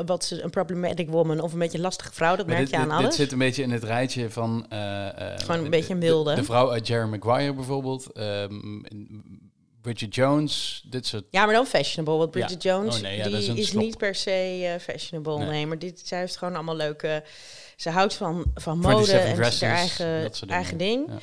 [0.05, 2.37] wat ze een problematic woman of een beetje een lastige vrouw.
[2.37, 3.09] Dat Maar merk dit, je aan dit, alles.
[3.09, 4.67] dit zit een beetje in het rijtje van...
[4.69, 8.13] Gewoon een beetje een de- vrouw uit Jerry Maguire bijvoorbeeld.
[8.13, 8.81] ehm,
[9.81, 11.25] Bridget Jones, dit soort...
[11.31, 12.17] Ja, maar dan fashionable.
[12.19, 12.41] Want Ja.
[12.41, 15.39] Bridget Jones, Oh nee, ja, die is, niet per se fashionable.
[15.39, 15.49] Nee.
[15.49, 15.67] Nee.
[15.67, 17.25] maar dit, zij heeft gewoon allemaal leuke...
[17.77, 21.07] Ze houdt van, van 27 mode en haar eigen, eigen ding.
[21.09, 21.19] Ja.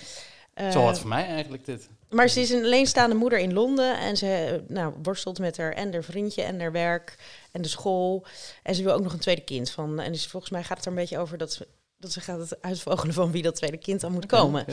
[0.60, 1.90] Eh, Zo wat voor mij eigenlijk dit.
[2.10, 4.00] maar ze is een alleenstaande moeder in Londen.
[4.00, 4.28] En ze
[4.68, 7.16] eh, nou, worstelt met haar en haar vriendje en haar werk
[7.52, 8.26] en de school.
[8.64, 10.00] En ze wil ook nog een tweede kind van.
[10.00, 11.68] En dus volgens mij gaat het er een beetje over dat ze,
[11.98, 14.66] dat ze gaat het uitvogelen van wie dat tweede kind dan moet komen.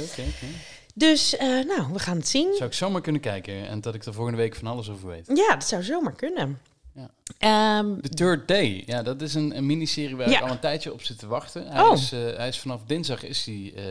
[0.95, 2.55] Dus eh, nou, we gaan het zien.
[2.55, 5.27] Zou ik zomaar kunnen kijken en dat ik er volgende week van alles over weet.
[5.35, 6.59] Ja, dat zou zomaar kunnen.
[6.95, 7.11] Ja.
[7.39, 10.37] Ehm, The Third Day, ja, dat is een, een miniserie waar Ja.
[10.39, 11.67] ik al een tijdje op zit te wachten.
[11.67, 11.93] Hij, Oh.
[11.93, 13.85] is, eh, hij is vanaf dinsdag is eh,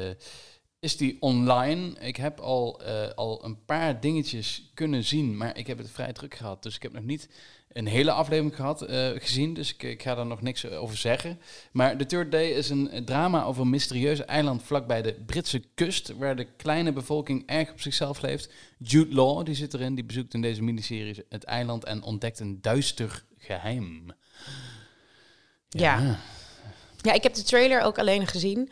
[0.85, 1.93] is die online.
[1.99, 6.13] Ik heb al, eh, al een paar dingetjes kunnen zien, maar ik heb het vrij
[6.13, 6.63] druk gehad.
[6.63, 7.29] Dus ik heb nog niet
[7.71, 11.39] een hele aflevering gehad, eh, gezien, dus ik, ik ga daar nog niks over zeggen.
[11.71, 16.13] Maar The Third Day is een drama over een mysterieuze eiland vlakbij de Britse kust,
[16.17, 18.53] waar de kleine bevolking erg op zichzelf leeft.
[18.77, 22.61] Jude Law, die zit erin, die bezoekt in deze miniserie het eiland en ontdekt een
[22.61, 24.11] duister geheim.
[25.69, 26.19] Ja.
[27.01, 28.71] Ja, ik heb de trailer ook alleen gezien.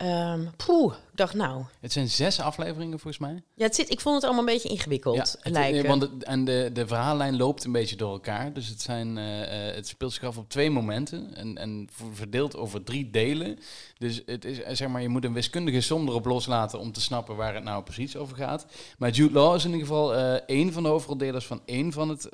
[0.00, 1.64] Ehm poeh, ik dacht nou...
[1.80, 3.42] Het zijn zes afleveringen volgens mij.
[3.54, 5.86] Ja, het zit, ik vond het allemaal een beetje ingewikkeld het- lijken.
[5.86, 8.52] want het- en de, de verhaallijn loopt een beetje door elkaar.
[8.52, 11.34] Dus het, zijn, eh, eh, het speelt zich af op twee momenten.
[11.34, 13.58] En, en verdeeld over drie delen.
[13.98, 17.00] Dus het is, eh, zeg maar, je moet een wiskundige som erop loslaten om te
[17.00, 18.66] snappen waar het nou precies over gaat.
[18.98, 22.08] Maar Jude Law is in ieder geval eh één van de hoofdroldelers van één van,
[22.08, 22.28] het,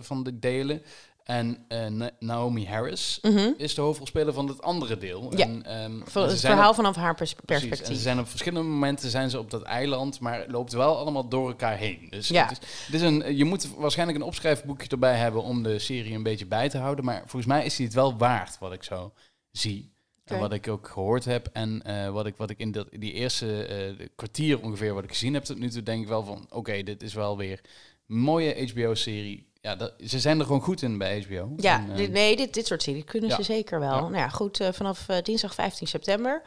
[0.00, 0.82] van de delen.
[1.24, 3.50] En eh, Na- Naomi Harris Mhm.
[3.56, 5.36] is de hoofdrolspeler van het andere deel.
[5.36, 5.44] Ja.
[5.44, 7.88] En, ehm, het verhaal op- vanaf haar pers- Precies, perspectief.
[7.88, 10.96] En ze zijn op verschillende momenten zijn ze op dat eiland, maar het loopt wel
[10.98, 12.06] allemaal door elkaar heen.
[12.10, 12.42] Dus Ja.
[12.48, 16.14] het is, het is een, je moet waarschijnlijk een opschrijfboekje erbij hebben om de serie
[16.14, 17.04] een beetje bij te houden.
[17.04, 19.12] Maar volgens mij is die het wel waard, wat ik zo
[19.50, 19.90] zie.
[20.24, 23.12] En wat ik ook gehoord heb en eh, wat, ik, wat ik in dat, die
[23.12, 26.46] eerste eh, kwartier ongeveer wat ik gezien heb tot nu toe, denk ik wel van,
[26.50, 27.60] oké, dit is wel weer
[28.08, 29.50] een mooie HBO-serie.
[29.62, 31.52] Ja, dat, ze zijn er gewoon goed in bij HBO.
[31.56, 33.36] Ja, En, eh, dit- nee, dit, dit soort series kunnen ja.
[33.36, 33.94] ze zeker wel.
[33.94, 34.00] Ja.
[34.00, 36.42] Nou ja, goed, eh, vanaf eh, dinsdag 15 september.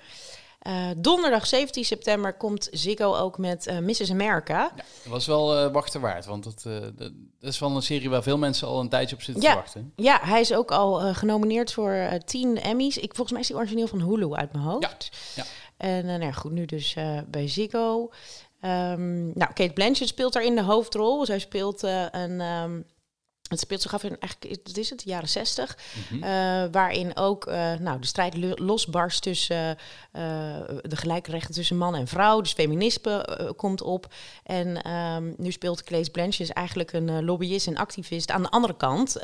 [0.59, 4.11] Eh, donderdag 17 september komt Ziggo ook met Mrs.
[4.11, 4.71] America.
[4.75, 6.63] ja, dat was wel wachten waard, want dat,
[6.95, 9.49] dat, is wel een serie waar veel mensen al een tijdje op zitten Ja.
[9.51, 9.93] te wachten.
[9.95, 12.97] Ja, hij is ook al genomineerd voor eh 10 Emmys.
[12.97, 15.09] Ik, volgens mij is die origineel van Hulu uit mijn hoofd.
[15.35, 15.43] ja.
[15.77, 16.95] En nou ja, goed, nu dus
[17.27, 18.09] bij Ziggo.
[18.61, 21.25] Ehm, nou, Kate Blanchett speelt daar in de hoofdrol.
[21.25, 22.41] Zij speelt een...
[22.41, 22.81] ehm,
[23.49, 25.77] het speelt zich af in eigenlijk, wat is het, de jaren zestig.
[26.09, 26.23] Mhm.
[26.23, 29.77] Eh, waarin ook eh, nou, de strijd lo- losbarst tussen
[30.11, 30.21] eh,
[30.81, 32.41] de gelijke rechten tussen man en vrouw.
[32.41, 34.13] Dus feminisme komt op.
[34.43, 38.31] En ehm, nu speelt Claes Blanchett eigenlijk een lobbyist en activist.
[38.31, 39.19] Aan de andere kant,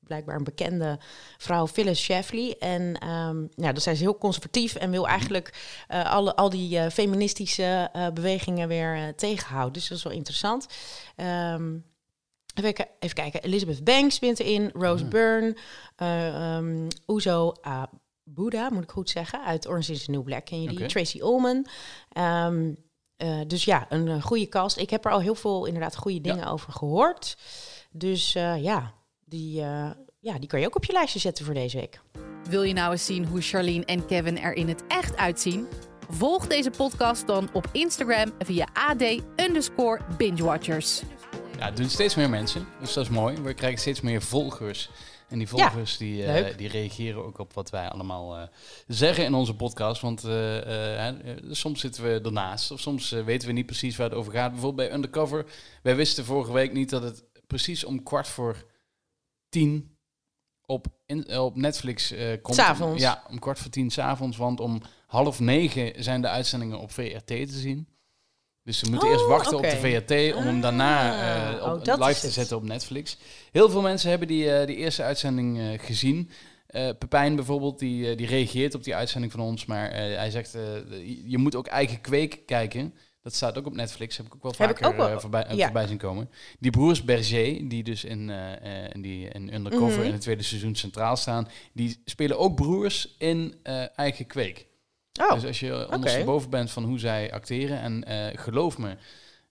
[0.00, 0.98] blijkbaar een bekende
[1.38, 2.56] vrouw, Phyllis Schlafly.
[2.58, 5.54] En ehm ja, dus zij is heel conservatief en wil eigenlijk
[5.88, 9.72] eh, alle, al die feministische bewegingen weer tegenhouden.
[9.72, 10.66] Dus dat is wel interessant.
[11.16, 11.72] Ehm,
[12.58, 13.42] Even, ki- even kijken.
[13.42, 14.70] Elizabeth Banks speelt erin.
[14.72, 15.10] Rose Ah.
[15.10, 15.56] Byrne.
[15.96, 19.44] eh um, Uzo Abuda, moet ik goed zeggen.
[19.44, 20.44] Uit Orange is the New Black.
[20.44, 20.86] Ken je die?
[20.86, 21.66] Tracy Ullman.
[22.12, 22.72] Ehm,
[23.16, 24.76] eh, dus ja, een eh, goede cast.
[24.78, 27.36] Ik heb er al heel veel inderdaad goede dingen over gehoord.
[27.90, 28.92] Dus eh, ja,
[29.24, 29.90] die, eh,
[30.20, 32.00] ja, die kan je ook op je lijstje zetten voor deze week.
[32.48, 35.66] Wil je nou eens zien hoe Charlene en Kevin er in het echt uitzien?
[36.10, 39.02] Volg deze podcast dan op Instagram via AD
[39.36, 41.02] underscore bingewatchers.
[41.58, 43.36] Ja, het doen steeds meer mensen, dus dat is mooi.
[43.40, 44.90] We krijgen steeds meer volgers.
[45.28, 48.42] En die volgers die, eh, die reageren ook op wat wij allemaal eh,
[48.86, 50.00] zeggen in onze podcast.
[50.00, 51.08] Want eh,
[51.50, 54.50] soms zitten we ernaast of soms weten we niet precies waar het over gaat.
[54.50, 55.46] Bijvoorbeeld bij Undercover.
[55.82, 58.64] Wij wisten vorige week niet dat het precies om kwart voor
[59.48, 59.96] tien
[60.66, 62.56] op, in, op Netflix komt.
[62.56, 63.02] S'avonds.
[63.02, 64.36] Ja, om kwart voor tien s'avonds.
[64.36, 67.88] Want om half negen zijn de uitzendingen op VRT te zien.
[68.66, 69.66] Dus we moeten Oh, eerst wachten oké.
[69.66, 73.16] op de VRT om hem daarna Ah, eh, op, oh, live te zetten op Netflix.
[73.52, 76.30] Heel veel mensen hebben die, eh, die eerste uitzending eh, gezien.
[76.98, 79.64] Pepijn bijvoorbeeld, die, die reageert op die uitzending van ons.
[79.66, 80.52] Maar hij zegt,
[81.26, 82.94] je moet ook eigen kweek kijken.
[83.22, 84.16] Dat staat ook op Netflix.
[84.16, 85.64] Heb ik ook wel Heb vaker ook wel- voorbij, ja.
[85.64, 86.30] voorbij zien komen.
[86.58, 88.30] Die broers Berger, die dus in,
[88.92, 90.06] in, die, in Undercover Mhm.
[90.06, 91.48] in het tweede seizoen centraal staan.
[91.72, 93.54] Die spelen ook broers in
[93.96, 94.66] eigen kweek.
[95.20, 97.80] Oh, Dus als je ondersteboven bent van hoe zij acteren.
[97.80, 98.96] En eh, geloof me,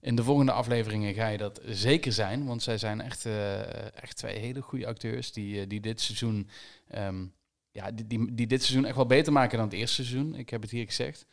[0.00, 2.46] in de volgende afleveringen ga je dat zeker zijn.
[2.46, 6.48] Want zij zijn echt, eh, echt twee hele goede acteurs die, eh, die dit seizoen.
[6.88, 7.26] ehm,
[7.70, 10.34] ja, die, die, die dit seizoen echt wel beter maken dan het eerste seizoen.
[10.34, 11.26] Ik heb het hier gezegd.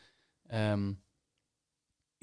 [0.48, 0.92] Ehm,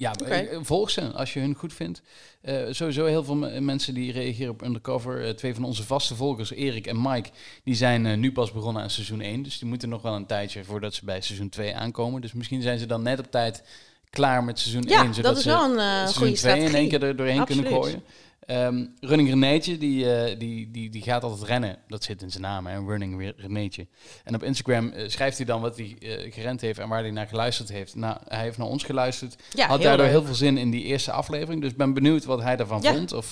[0.01, 0.29] ja, Oké.
[0.33, 2.01] eh, volg ze als je hun goed vindt.
[2.41, 5.25] Eh, sowieso heel veel me- mensen die reageren op Undercover.
[5.25, 7.29] Eh, twee van onze vaste volgers, Erik en Mike,
[7.63, 9.43] die zijn eh, nu pas begonnen aan seizoen 1.
[9.43, 12.21] Dus die moeten nog wel een tijdje voordat ze bij seizoen 2 aankomen.
[12.21, 13.63] Dus misschien zijn ze dan net op tijd
[14.09, 15.13] klaar met seizoen ja, 1.
[15.13, 16.69] Zodat dat is wel een eh, seizoen goede 2 strategie.
[16.69, 18.03] in één keer er doorheen kunnen gooien.
[18.45, 21.77] Ehm, Running Renéetje, die, eh, die, die, die gaat altijd rennen.
[21.87, 22.79] Dat zit in zijn naam, hè?
[22.79, 23.87] Running Renéetje.
[24.23, 27.11] En op Instagram eh, schrijft hij dan wat hij eh, gerend heeft en waar hij
[27.11, 27.95] naar geluisterd heeft.
[27.95, 29.35] Nou, hij heeft naar ons geluisterd.
[29.53, 30.15] Ja, Had heel daardoor leuk.
[30.15, 31.61] heel veel zin in die eerste aflevering.
[31.61, 32.93] Dus ik ben benieuwd wat hij daarvan Ja.
[32.93, 33.13] vond.
[33.13, 33.31] Of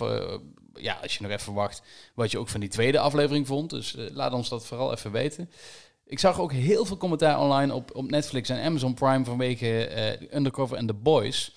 [0.73, 1.81] ja, als je nog even wacht,
[2.13, 3.69] wat je ook van die tweede aflevering vond.
[3.69, 5.49] Dus laat ons dat vooral even weten.
[6.05, 9.89] Ik zag ook heel veel commentaar online op, op Netflix en Amazon Prime vanwege
[10.33, 11.55] Undercover en The Boys.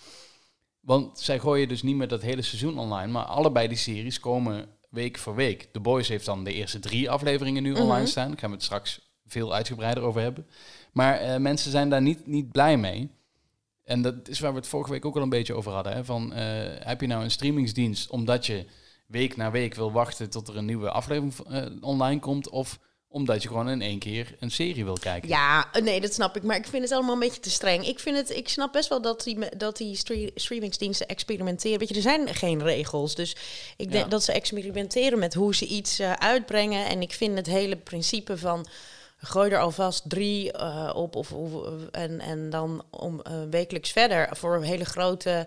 [0.83, 4.68] Want zij gooien dus niet meer dat hele seizoen online, maar allebei die series komen
[4.90, 5.68] week voor week.
[5.73, 7.81] The Boys heeft dan de eerste drie afleveringen nu Mhm.
[7.81, 8.29] online staan.
[8.29, 10.47] Daar gaan we het straks veel uitgebreider over hebben.
[10.92, 13.11] Maar eh, mensen zijn daar niet, niet blij mee.
[13.85, 15.92] En dat is waar we het vorige week ook al een beetje over hadden.
[15.92, 16.05] Hè?
[16.05, 16.45] Van, eh,
[16.87, 18.66] heb je nou een streamingsdienst omdat je
[19.07, 22.49] week na week wil wachten tot er een nieuwe aflevering eh, online komt?
[22.49, 22.79] Of
[23.12, 25.29] omdat je gewoon in één keer een serie wil kijken?
[25.29, 26.42] Ja, nee, dat snap ik.
[26.42, 27.87] Maar ik vind het allemaal een beetje te streng.
[27.87, 31.79] Ik, vind het, ik snap best wel dat die, dat die stre- streamingsdiensten experimenteren.
[31.79, 33.14] Weet je, er zijn geen regels.
[33.14, 33.37] Dus
[33.77, 34.11] ik denk Ja.
[34.11, 36.87] dat ze experimenteren met hoe ze iets eh, uitbrengen.
[36.87, 38.66] En ik vind het hele principe van
[39.16, 41.16] gooi er alvast drie eh, op.
[41.16, 41.51] Of, of,
[41.90, 45.46] en, en dan om eh, wekelijks verder voor hele grote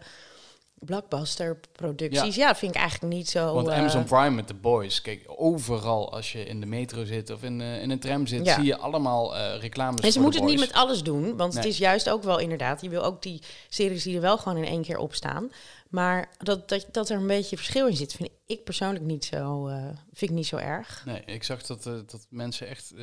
[0.79, 2.35] blockbuster producties.
[2.35, 3.53] Ja, vind ik eigenlijk niet zo.
[3.53, 7.29] Want eh, Amazon Prime met The Boys, kijk, overal als je in de metro zit
[7.29, 8.55] of in, eh, in een tram zit, Ja.
[8.55, 11.65] zie je allemaal eh reclames En ze moeten het niet met alles doen, want het
[11.65, 12.81] is juist ook wel inderdaad.
[12.81, 15.51] Je wil ook die series die er wel gewoon in één keer op staan.
[15.89, 19.69] Maar dat, dat, dat er een beetje verschil in zit, vind ik persoonlijk niet zo,
[20.13, 21.03] vind ik niet zo erg.
[21.05, 22.93] Nee, ik zag dat, dat mensen echt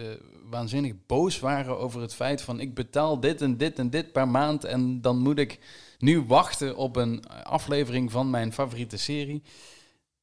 [0.50, 4.28] waanzinnig boos waren over het feit van ik betaal dit en dit en dit per
[4.28, 5.58] maand en dan moet ik
[6.02, 9.42] nu wachten op een aflevering van mijn favoriete serie.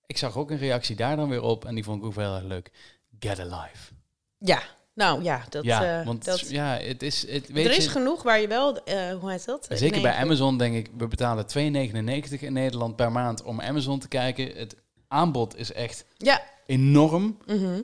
[0.05, 2.25] Ik zag ook een reactie daar dan weer op en die vond ik ook wel
[2.25, 2.71] heel erg leuk.
[3.19, 3.91] Get Alive.
[4.37, 4.61] Ja,
[4.93, 5.63] nou ja, dat.
[5.63, 7.27] ja, eh, want dat ja, het is...
[7.27, 9.67] Het, weet er is je, genoeg waar je wel, eh, hoe heet dat?
[9.69, 14.07] Zeker bij Amazon denk ik, we betalen 2,99 in Nederland per maand om Amazon te
[14.07, 14.57] kijken.
[14.57, 14.75] Het
[15.07, 16.41] aanbod is echt Ja.
[16.65, 17.37] enorm.
[17.45, 17.81] mhm.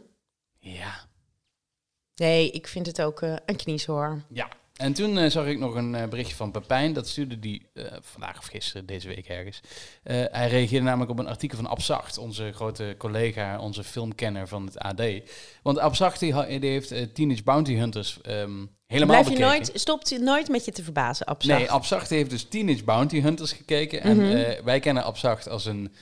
[0.60, 0.94] Ja.
[2.16, 4.22] Nee, ik vind het ook eh, een kniezoor.
[4.30, 4.50] Ja.
[4.76, 6.94] En toen eh, zag ik nog een eh, berichtje van Pepijn.
[6.94, 9.62] Dat stuurde die eh, vandaag of gisteren, deze week ergens.
[10.04, 14.78] Hij reageerde namelijk op een artikel van Abzacht, onze grote collega, onze filmkenner van het
[14.78, 15.02] AD.
[15.64, 19.58] Want Abzacht die, heeft Teenage Bounty Hunters ehm, helemaal Blijf je bekeken.
[19.58, 21.60] nooit, stopt je nooit met je te verbazen, Abzacht.
[21.60, 24.02] Nee, Abzacht heeft dus Teenage Bounty Hunters gekeken.
[24.02, 24.64] En Mhm.
[24.64, 25.94] wij kennen Abzacht als een,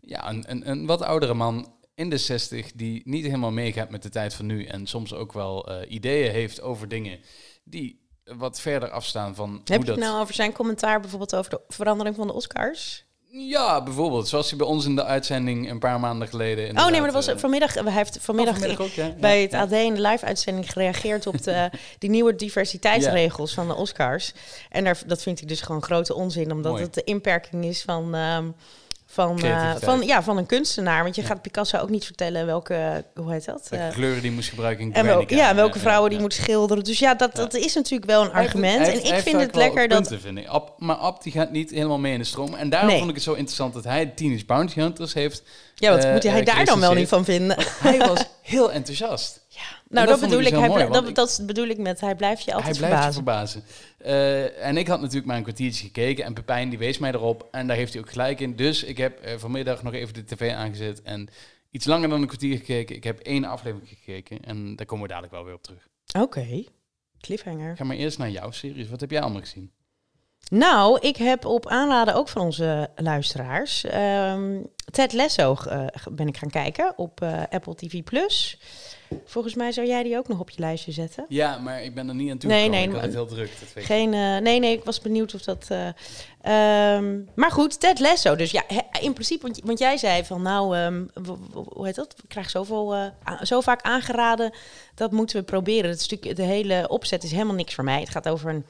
[0.00, 4.02] ja, een, een, een wat oudere man in de 60 die niet helemaal meegaat met
[4.02, 4.64] de tijd van nu.
[4.64, 7.18] En soms ook wel ideeën heeft over dingen
[7.64, 9.94] die wat verder afstaan van Heb hoe je dat...
[9.94, 13.04] het nou over zijn commentaar bijvoorbeeld over de verandering van de Oscars?
[13.36, 14.28] Ja, bijvoorbeeld.
[14.28, 16.78] Zoals hij bij ons in de uitzending een paar maanden geleden...
[16.78, 17.74] Oh nee, maar dat was eh, vanmiddag.
[17.74, 19.14] Hij heeft vanmiddag, oh, vanmiddag ook, ja.
[19.20, 19.60] bij Ja, het ja.
[19.60, 24.32] AD in de live-uitzending gereageerd op de, die nieuwe diversiteitsregels van de Oscars.
[24.70, 26.84] En daar, dat vindt hij dus gewoon grote onzin, omdat Mooi.
[26.84, 28.50] het de inperking is van, ehm,
[29.14, 31.02] van, eh, van, ja, van een kunstenaar.
[31.02, 33.66] Want je gaat Picasso ook niet vertellen welke, hoe heet dat?
[33.68, 36.84] Welke Eh, kleuren die moest gebruiken in en wel, ja, welke vrouwen die moet schilderen.
[36.84, 38.86] Dus ja, dat, dat is natuurlijk wel een argument.
[38.86, 39.98] hij en ik hij vind het lekker dat...
[39.98, 40.46] punten, vind ik.
[40.46, 42.54] Ab, maar Ab die gaat niet helemaal mee in de stroom.
[42.54, 42.98] En daarom Nee.
[42.98, 45.42] vond ik het zo interessant dat hij Teenage Bounty Hunters heeft.
[45.74, 47.56] Ja, wat eh, moet hij daar dan wel niet van vinden?
[47.80, 49.43] Hij was heel enthousiast.
[49.94, 50.54] Nou, dat bedoel dus ik.
[50.58, 53.12] Hij mooi, dat, ik- dat bedoel ik met hij blijft je Hij altijd blijft je
[53.12, 53.62] verbazen.
[53.62, 54.06] verbazen.
[54.58, 56.24] Eh, en ik had natuurlijk maar een kwartiertje gekeken.
[56.24, 57.48] En Pepijn die wees mij erop.
[57.50, 58.56] En daar heeft hij ook gelijk in.
[58.56, 61.02] Dus ik heb eh, vanmiddag nog even de tv aangezet.
[61.02, 61.28] En
[61.70, 62.96] iets langer dan een kwartier gekeken.
[62.96, 64.38] Ik heb één aflevering gekeken.
[64.44, 65.88] En daar komen we dadelijk wel weer op terug.
[66.20, 66.64] Oké,
[67.20, 67.76] cliffhanger.
[67.76, 68.88] Ga maar eerst naar jouw series.
[68.88, 69.70] Wat heb jij allemaal gezien?
[70.50, 74.56] Nou, ik heb op aanraden ook van onze luisteraars ehm,
[74.90, 78.02] Ted Lasso eh, ben ik gaan kijken op eh, Apple TV+.
[78.02, 78.58] Plus.
[79.24, 81.24] Volgens mij zou jij die ook nog op je lijstje zetten.
[81.28, 83.50] Ja, maar ik ben er niet aan toe Nee, nee, ik had het heel druk.
[83.60, 83.84] Dat weet.
[83.84, 85.66] Geen, eh, nee, nee, ik was benieuwd of dat.
[85.68, 85.86] eh,
[86.96, 88.36] ehm, maar goed, Ted Lasso.
[88.36, 91.04] Dus ja, he- in principe, want, want jij zei van, nou, ehm,
[91.72, 92.14] hoe heet dat?
[92.22, 93.10] Ik krijg zoveel,
[93.42, 94.52] zo vaak aangeraden.
[94.94, 95.90] Dat moeten we proberen.
[95.90, 98.00] Het stuk, de hele opzet is helemaal niks voor mij.
[98.00, 98.64] Het gaat over een.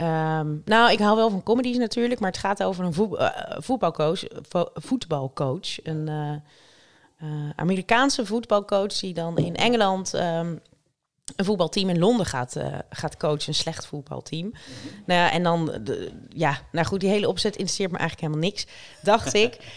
[0.00, 3.28] Ehm, nou, ik hou wel van comedies natuurlijk, maar het gaat over een voet- eh,
[3.58, 6.32] voetbalcoach, vo- voetbalcoach, een eh,
[7.16, 10.56] eh, Amerikaanse voetbalcoach die dan in Engeland ehm,
[11.36, 12.56] een voetbalteam in Londen gaat,
[12.90, 14.52] gaat coachen, een slecht voetbalteam.
[15.06, 18.50] Nou ja, en dan, de, ja, nou goed, die hele opzet interesseert me eigenlijk helemaal
[18.50, 18.66] niks,
[19.02, 19.58] dacht ik.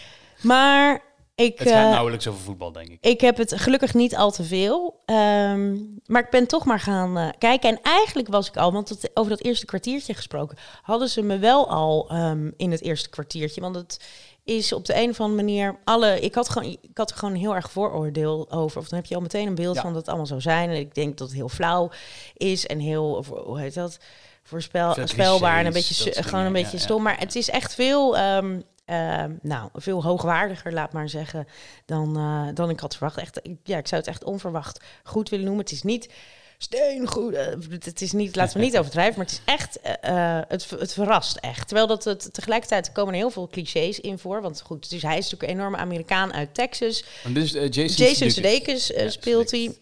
[0.42, 1.02] Maar
[1.34, 2.98] ik, Het gaat eh, nauwelijks over voetbal, denk ik.
[3.00, 5.02] ik heb het gelukkig niet al te veel.
[5.04, 7.70] Ehm, maar ik ben toch maar gaan eh, kijken.
[7.70, 11.38] En eigenlijk was ik al, want het, over dat eerste kwartiertje gesproken, hadden ze me
[11.38, 13.60] wel al ehm, in het eerste kwartiertje.
[13.60, 14.00] Want het
[14.44, 16.20] is op de een of andere manier alle.
[16.20, 18.80] Ik had gewoon, ik had er gewoon heel erg vooroordeel over.
[18.80, 19.80] Of dan heb je al meteen een beeld Ja.
[19.80, 20.70] van dat het allemaal zou zijn.
[20.70, 21.90] En ik denk dat het heel flauw
[22.34, 23.98] is en heel, of, hoe heet dat?
[24.42, 27.02] Voorspel, Veel spelbaar en een beetje, gewoon een beetje stom.
[27.02, 31.46] Maar het is echt veel, ehm, ehm, nou, veel hoogwaardiger, laat maar zeggen,
[31.84, 33.18] dan, eh, dan ik had verwacht.
[33.18, 35.62] Echt, ik- ja, ik zou het echt onverwacht goed willen noemen.
[35.64, 36.12] Het is niet
[36.58, 37.34] steengoed.
[37.34, 40.92] eh, het is niet, laten we niet overdrijven, maar het is echt, eh, het, het
[40.92, 41.66] verrast echt.
[41.66, 44.42] Terwijl dat het tegelijkertijd komen er heel veel clichés in voor.
[44.42, 47.04] Want goed, dus hij is natuurlijk een enorme Amerikaan uit Texas.
[47.24, 47.68] En dus Jason,
[48.06, 48.34] Jason Sudeikis.
[48.34, 49.78] Sudeikis Ja, speelt hij.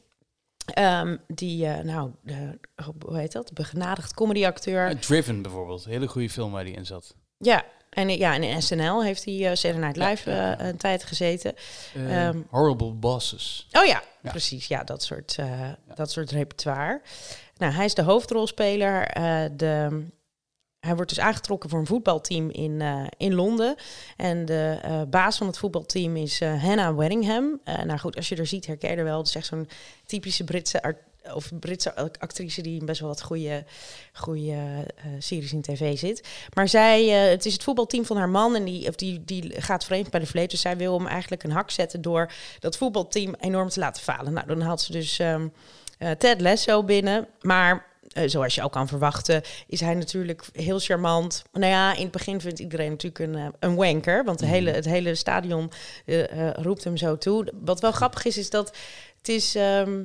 [0.74, 2.58] Ehm, die, nou, de,
[3.06, 3.52] hoe heet dat?
[3.52, 5.00] Begenadigd comedyacteur.
[5.00, 5.84] Driven bijvoorbeeld.
[5.84, 7.14] Hele goede film waar hij in zat.
[7.38, 10.58] Ja, en ja, en in SNL heeft hij uh, Saturday Night Live ja, ja.
[10.58, 11.54] eh, een tijd gezeten.
[11.94, 13.66] Eh, Ehm, Horrible Bosses.
[13.72, 14.66] Oh ja, precies.
[14.66, 15.36] Ja, dat soort,
[15.94, 17.00] dat soort repertoire.
[17.56, 19.10] Nou, hij is de hoofdrolspeler.
[19.56, 20.04] de,
[20.80, 22.82] hij wordt dus aangetrokken voor een voetbalteam in,
[23.16, 23.74] in Londen.
[24.16, 24.78] En de
[25.10, 27.60] baas van het voetbalteam is Hannah Waddingham.
[27.64, 29.18] Nou goed, als je er ziet, herken je er wel.
[29.18, 29.68] Het is echt zo'n
[30.06, 31.02] typische Britse art-
[31.34, 33.64] of Britse actrice die best wel wat goede,
[34.12, 36.28] goede eh, series in tv zit.
[36.54, 39.60] Maar zij, eh, het is het voetbalteam van haar man en die, of die, die
[39.60, 40.50] gaat vreemd bij de vleet.
[40.50, 44.32] Dus zij wil hem eigenlijk een hak zetten door dat voetbalteam enorm te laten falen.
[44.32, 45.48] Nou, dan haalt ze dus ehm,
[45.98, 47.28] eh, Ted Lasso binnen.
[47.40, 47.90] Maar
[48.26, 51.42] zoals je ook kan verwachten, is hij natuurlijk heel charmant.
[51.52, 54.24] Nou ja, in het begin vindt iedereen natuurlijk een, een wanker.
[54.24, 55.70] Want de hele, het hele stadion
[56.52, 57.52] roept hem zo toe.
[57.64, 58.76] Wat wel grappig is, is dat
[59.18, 59.54] het is...
[59.54, 60.02] ehm,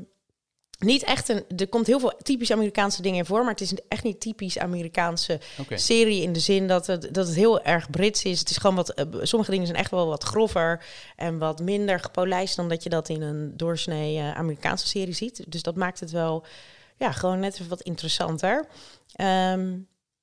[0.79, 1.43] niet echt een.
[1.57, 4.59] Er komt heel veel typisch Amerikaanse dingen in voor, maar het is echt niet typisch
[4.59, 8.39] Amerikaanse serie in de zin dat het, dat het heel erg Brits is.
[8.39, 8.89] Het is gewoon wat.
[8.89, 10.85] eh, sommige dingen zijn echt wel wat grover
[11.15, 15.43] en wat minder gepolijst dan dat je dat in een doorsnee eh, Amerikaanse serie ziet.
[15.47, 16.45] Dus dat maakt het wel,
[16.97, 18.65] ja, gewoon net even wat interessanter.
[19.15, 19.77] Ehm,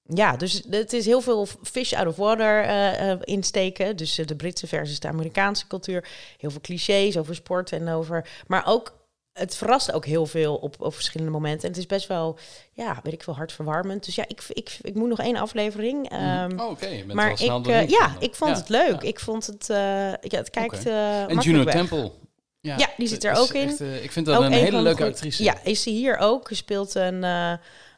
[0.07, 3.97] ja, dus het is heel veel fish out of water eh, insteken.
[3.97, 6.09] Dus de Britse versus de Amerikaanse cultuur.
[6.39, 8.29] Heel veel clichés over sport en over.
[8.47, 9.04] Maar ook,
[9.35, 11.63] het verrast ook heel veel op, op verschillende momenten.
[11.63, 12.39] En het is best wel,
[12.73, 14.05] ja, weet ik veel, hartverwarmend.
[14.05, 16.11] Dus ja, ik, ik, ik moet nog één aflevering.
[16.11, 17.05] ehm, oh, oké.
[17.13, 19.03] Maar ik, eh, ja, ik vond Ja, het leuk.
[19.03, 19.09] ja.
[19.09, 19.77] Ik vond het, eh,
[20.13, 20.89] ja, het kijkt Oké.
[20.91, 21.65] eh En Juno.
[21.65, 22.11] Temple.
[22.61, 23.69] Ja, die zit er ook in.
[23.69, 25.43] echt, eh, ik vind dat Ook een hele leuke actrice.
[25.43, 26.49] Ja, is ze hier ook.
[26.53, 27.53] Speelt een, eh,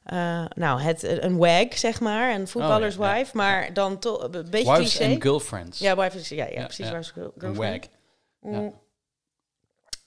[0.05, 2.35] eh, nou, het, een wag, zeg maar.
[2.35, 3.25] Een voetballerswife.
[3.25, 3.31] ja.
[3.33, 5.13] Maar dan toch een beetje Wives cliché.
[5.13, 5.79] and Girlfriends.
[5.79, 6.87] Ja, wife is, ja, ja, Ja, precies.
[6.87, 6.93] ja.
[6.93, 7.89] wife is girl- Een girlfriend.
[8.41, 8.53] wag.
[8.53, 8.75] Mm.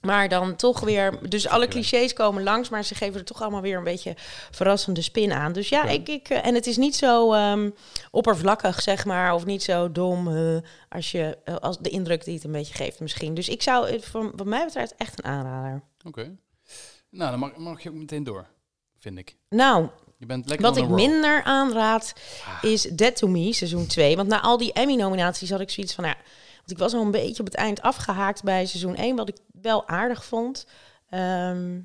[0.00, 1.28] Maar dan toch weer...
[1.28, 4.14] Dus alle clichés komen langs, maar ze geven er toch allemaal weer een beetje
[4.50, 5.52] verrassende spin aan.
[5.52, 6.28] Dus ja, ik, ik...
[6.28, 7.70] eh, En het is niet zo ehm,
[8.10, 10.56] oppervlakkig, zeg maar, of niet zo dom eh,
[10.88, 13.34] als, je, eh, als de indruk die het een beetje geeft misschien.
[13.34, 15.82] Dus ik zou, voor, wat mij betreft, echt een aanrader.
[16.04, 16.36] Oké.
[17.10, 18.46] Nou, dan mag, mag je ook meteen door,
[18.98, 19.36] vind ik.
[19.48, 22.12] Nou, Je bent lekker Wat ik minder aanraad
[22.46, 22.70] Ah.
[22.70, 24.16] is Dead to Me, seizoen 2.
[24.16, 26.04] Want na al die Emmy-nominaties had ik zoiets van...
[26.04, 26.16] Ja,
[26.70, 29.16] ik was al een beetje op het eind afgehaakt bij seizoen 1...
[29.16, 30.66] wat ik wel aardig vond.
[31.08, 31.78] Ehm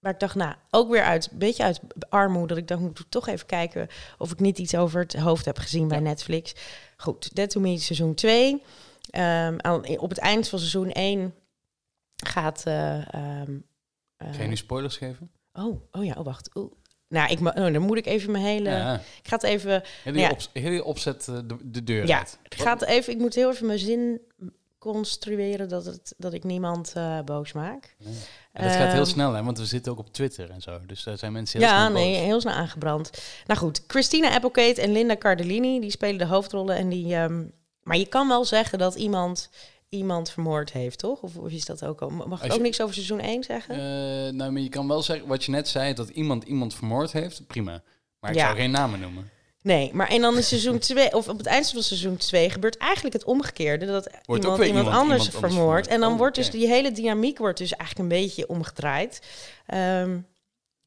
[0.00, 2.48] maar ik dacht, nou, ook weer uit, een beetje uit armoede...
[2.48, 3.88] dat ik dacht, moet ik toch even kijken...
[4.18, 6.02] of ik niet iets over het hoofd heb gezien bij Ja.
[6.02, 6.54] Netflix.
[6.96, 8.62] Goed, Dead to Me, seizoen 2.
[9.10, 11.34] Ehm, aan- op het eind van seizoen 1
[12.16, 12.62] gaat...
[12.66, 13.58] ehm,
[14.16, 15.30] eh, Ga je nu spoilers geven?
[15.52, 16.56] oh, oh ja, oh wacht.
[16.56, 16.72] Oeh.
[17.08, 18.70] Nou, ik, oh, dan moet ik even mijn hele...
[18.70, 18.94] ja.
[18.94, 19.82] Ik ga het even.
[20.04, 20.30] Hele, ja.
[20.30, 22.38] op, hele opzet eh, de, de deur Ja, uit.
[22.42, 23.12] ik ga het even.
[23.12, 24.20] Ik moet heel even mijn zin
[24.78, 27.94] construeren dat, het, dat ik niemand eh, boos maak.
[27.98, 28.10] Ja.
[28.52, 29.42] En dat gaat heel Ehm, snel, hè?
[29.42, 30.80] Want we zitten ook op Twitter en zo.
[30.86, 32.24] Dus daar zijn mensen heel Ja, snel nee, boos.
[32.24, 33.10] heel snel aangebrand.
[33.46, 36.76] Nou goed, Christina Applegate en Linda Cardellini, die spelen de hoofdrollen.
[36.76, 37.44] En die, ehm,
[37.82, 39.50] maar je kan wel zeggen dat iemand
[39.96, 41.20] iemand vermoord heeft, toch?
[41.20, 42.10] Of, of is dat ook al?
[42.10, 43.74] Mag ik ook je- niks over seizoen 1 zeggen?
[43.74, 43.80] Eh,
[44.32, 47.46] nou, maar je kan wel zeggen, wat je net zei, dat iemand iemand vermoord heeft.
[47.46, 47.82] Prima.
[48.20, 48.44] Maar ik Ja.
[48.46, 49.30] zou geen namen noemen.
[49.62, 52.76] Nee, maar en dan in seizoen 2, of op het eind van seizoen 2, gebeurt
[52.76, 53.86] eigenlijk het omgekeerde.
[53.86, 55.54] Dat ook iemand, iemand, iemand- anders iemand anders vermoordt.
[55.54, 55.86] vermoord.
[55.86, 59.20] En dan Oh, wordt dus die hele dynamiek wordt dus eigenlijk een beetje omgedraaid.
[59.66, 60.18] Ehm,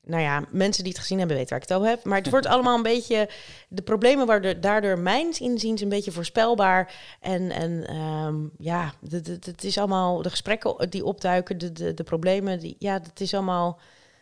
[0.05, 2.03] nou ja, mensen die het gezien hebben weten waar ik het over heb.
[2.03, 3.29] Maar het wordt allemaal een beetje...
[3.67, 6.93] De problemen worden daardoor mijns inziens een beetje voorspelbaar.
[7.21, 10.21] En, en ehm, ja, het- is allemaal...
[10.21, 12.59] De gesprekken die opduiken, de, de, de problemen...
[12.59, 13.79] Die, ja, het is allemaal...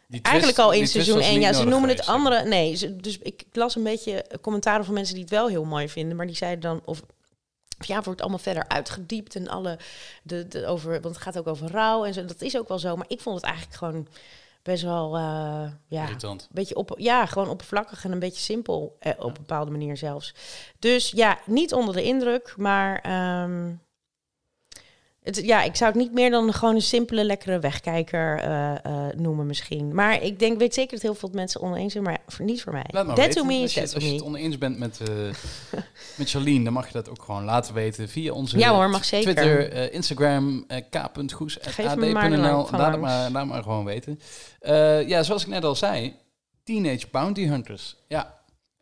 [0.09, 1.33] Twist- Eigenlijk al in seizoen was 1.
[1.33, 2.43] niet Ja, ze noemen het geweest, andere.
[2.43, 5.89] Nee, ze- dus ik, las een beetje commentaren van mensen die het wel heel mooi
[5.89, 6.17] vinden.
[6.17, 6.81] Maar die zeiden dan.
[6.85, 7.01] Of,
[7.79, 9.35] of ja, het wordt allemaal verder uitgediept.
[9.35, 9.79] En alle.
[10.23, 12.25] De, de, over, want het gaat ook over rouw en zo.
[12.25, 12.95] Dat is ook wel zo.
[12.95, 14.07] Maar ik vond het eigenlijk gewoon
[14.67, 15.15] best wel.
[15.15, 19.33] eh, ja, een beetje op, ja, gewoon oppervlakkig en een beetje simpel eh, op een
[19.33, 20.33] bepaalde manier zelfs.
[20.79, 23.73] Dus ja, niet onder de indruk, maar ehm,
[25.27, 29.15] het, ja, ik zou het niet meer dan gewoon een simpele, lekkere wegkijker eh, eh,
[29.15, 29.93] noemen misschien.
[29.93, 32.85] Maar ik denk, weet zeker dat heel veel mensen oneens zijn, maar niet voor mij.
[32.87, 33.45] Laat maar Dead weten.
[33.45, 35.77] me als je, als je het oneens bent met, eh
[36.17, 39.05] met Charlene, dan mag je dat ook gewoon laten weten via onze Ja hoor, mag
[39.05, 39.35] zeker.
[39.35, 44.19] Twitter, Instagram, k.goes, Geef me maar de naam van Laat maar, laat maar gewoon weten.
[45.07, 46.15] Ja, zoals ik net al zei,
[46.63, 47.95] Teenage Bounty Hunters.
[48.07, 48.36] Ja.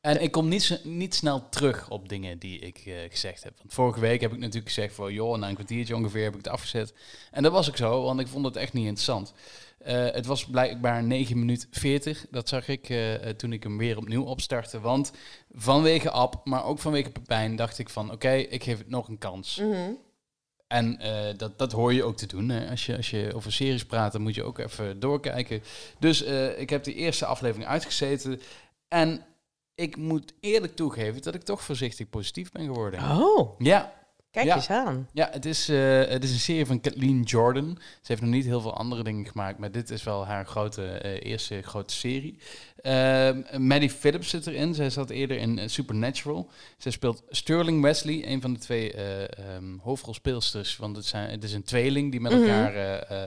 [0.05, 3.53] En ik kom niet, niet snel terug op dingen die ik eh, gezegd heb.
[3.57, 5.13] Want vorige week heb ik natuurlijk gezegd van...
[5.13, 6.93] joh, na een kwartiertje ongeveer heb ik het afgezet.
[7.31, 9.33] En dat was ook zo, want ik vond het echt niet interessant.
[9.77, 12.25] Eh, het was blijkbaar 9 minuten 40.
[12.31, 14.79] Dat zag ik eh, toen ik hem weer opnieuw opstartte.
[14.79, 15.11] Want
[15.51, 18.11] vanwege App, maar ook vanwege Pepijn, dacht ik van...
[18.11, 19.57] oké, ik geef het nog een kans.
[19.57, 19.91] Mhm.
[20.67, 20.99] En
[21.37, 22.49] dat, dat hoor je ook te doen.
[22.49, 22.69] Hè.
[22.69, 25.63] Als, je, als je over series praat, dan moet je ook even doorkijken.
[25.99, 26.21] Dus
[26.57, 28.41] ik heb de eerste aflevering uitgezeten.
[28.87, 29.25] En
[29.75, 32.99] ik moet eerlijk toegeven dat ik toch voorzichtig positief ben geworden.
[32.99, 33.93] Oh, Ja,
[34.35, 34.55] kijk Ja.
[34.55, 35.07] eens aan.
[35.13, 37.77] ja het, is, eh, het is een serie van Kathleen Jordan.
[37.79, 40.85] Ze heeft nog niet heel veel andere dingen gemaakt, maar dit is wel haar grote,
[40.85, 42.37] eh, eerste grote serie.
[42.81, 44.73] Ehm Maddie Phillips zit erin.
[44.73, 46.49] Zij zat eerder in eh, Supernatural.
[46.77, 50.77] Zij speelt Sterling Wesley, een van de twee ehm, hoofdrolspeelsters.
[50.77, 52.41] Want het, zijn, het is een tweeling die met Mhm.
[52.41, 52.75] elkaar...
[52.75, 53.23] eh,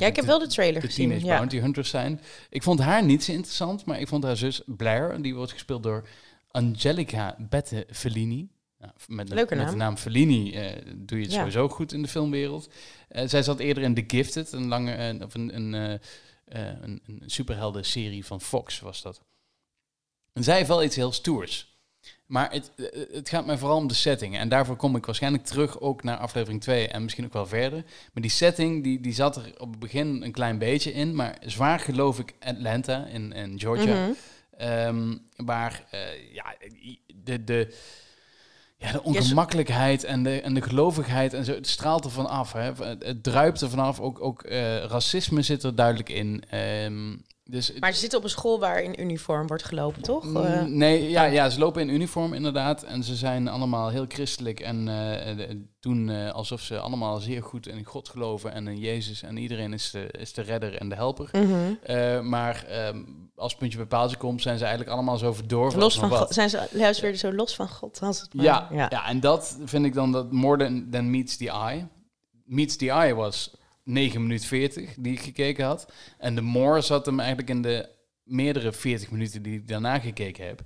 [0.00, 1.08] Ja, ik heb wel de trailer de gezien.
[1.08, 1.36] Teenage Ja.
[1.36, 2.20] Bounty Hunters zijn.
[2.50, 5.82] Ik vond haar niet zo interessant, maar ik vond haar zus Blair, die wordt gespeeld
[5.82, 6.08] door
[6.50, 8.48] Angelica Bette Fellini.
[8.82, 9.96] Nou, met, de- Leuke met de naam.
[9.96, 11.38] Fellini eh, doe je het Ja.
[11.38, 12.68] sowieso goed in de filmwereld.
[13.08, 17.22] Eh, zij zat eerder in The Gifted, een lange, eh, of een, een, een, een
[17.26, 19.20] superhelden-serie van Fox was dat.
[20.32, 21.70] En zij heeft wel iets heel stoers.
[22.26, 22.70] Maar het,
[23.12, 24.38] het gaat mij vooral om de setting.
[24.38, 27.84] En daarvoor kom ik waarschijnlijk terug ook naar aflevering 2 en misschien ook wel verder.
[28.12, 31.14] Maar die setting, die, die zat er op het begin een klein beetje in.
[31.14, 34.10] Maar zwaar geloof ik Atlanta in, in Georgia.
[34.56, 35.84] Ehm, waar
[36.32, 36.54] ja,
[37.24, 37.74] de, de,
[38.82, 42.52] ja, de ongemakkelijkheid en de, en de gelovigheid en zo, het straalt er van af.
[42.52, 42.60] Hè.
[42.60, 44.00] Het, het druipt er vanaf.
[44.00, 46.42] Ook, ook eh, racisme zit er duidelijk in.
[46.50, 47.14] Ehm,
[47.44, 50.24] dus Maar ze zitten op een school waar in uniform wordt gelopen, toch?
[50.24, 52.82] Mm, Eh, Nee, ja, ja, ze lopen in uniform inderdaad.
[52.82, 57.66] En ze zijn allemaal heel christelijk en eh, doen eh, alsof ze allemaal zeer goed
[57.68, 59.22] in God geloven en in Jezus.
[59.22, 61.30] En iedereen is de, is de redder en de helper.
[61.32, 62.28] mhm.
[62.28, 63.02] Maar ehm,
[63.34, 65.78] als puntje bij paaltje komt, zijn ze eigenlijk allemaal zo verdorven.
[65.80, 66.32] Los van God.
[66.34, 68.44] Zijn ze juist weer zo los van God als het maar.
[68.44, 69.06] Ja, ja.
[69.08, 71.88] en dat vind ik dan dat more than, than meets the eye.
[72.44, 73.54] Meets the eye was
[73.84, 75.92] 9 minuten 40 die ik gekeken had.
[76.18, 77.88] En de more zat hem eigenlijk in de
[78.22, 80.60] meerdere 40 minuten die ik daarna gekeken heb.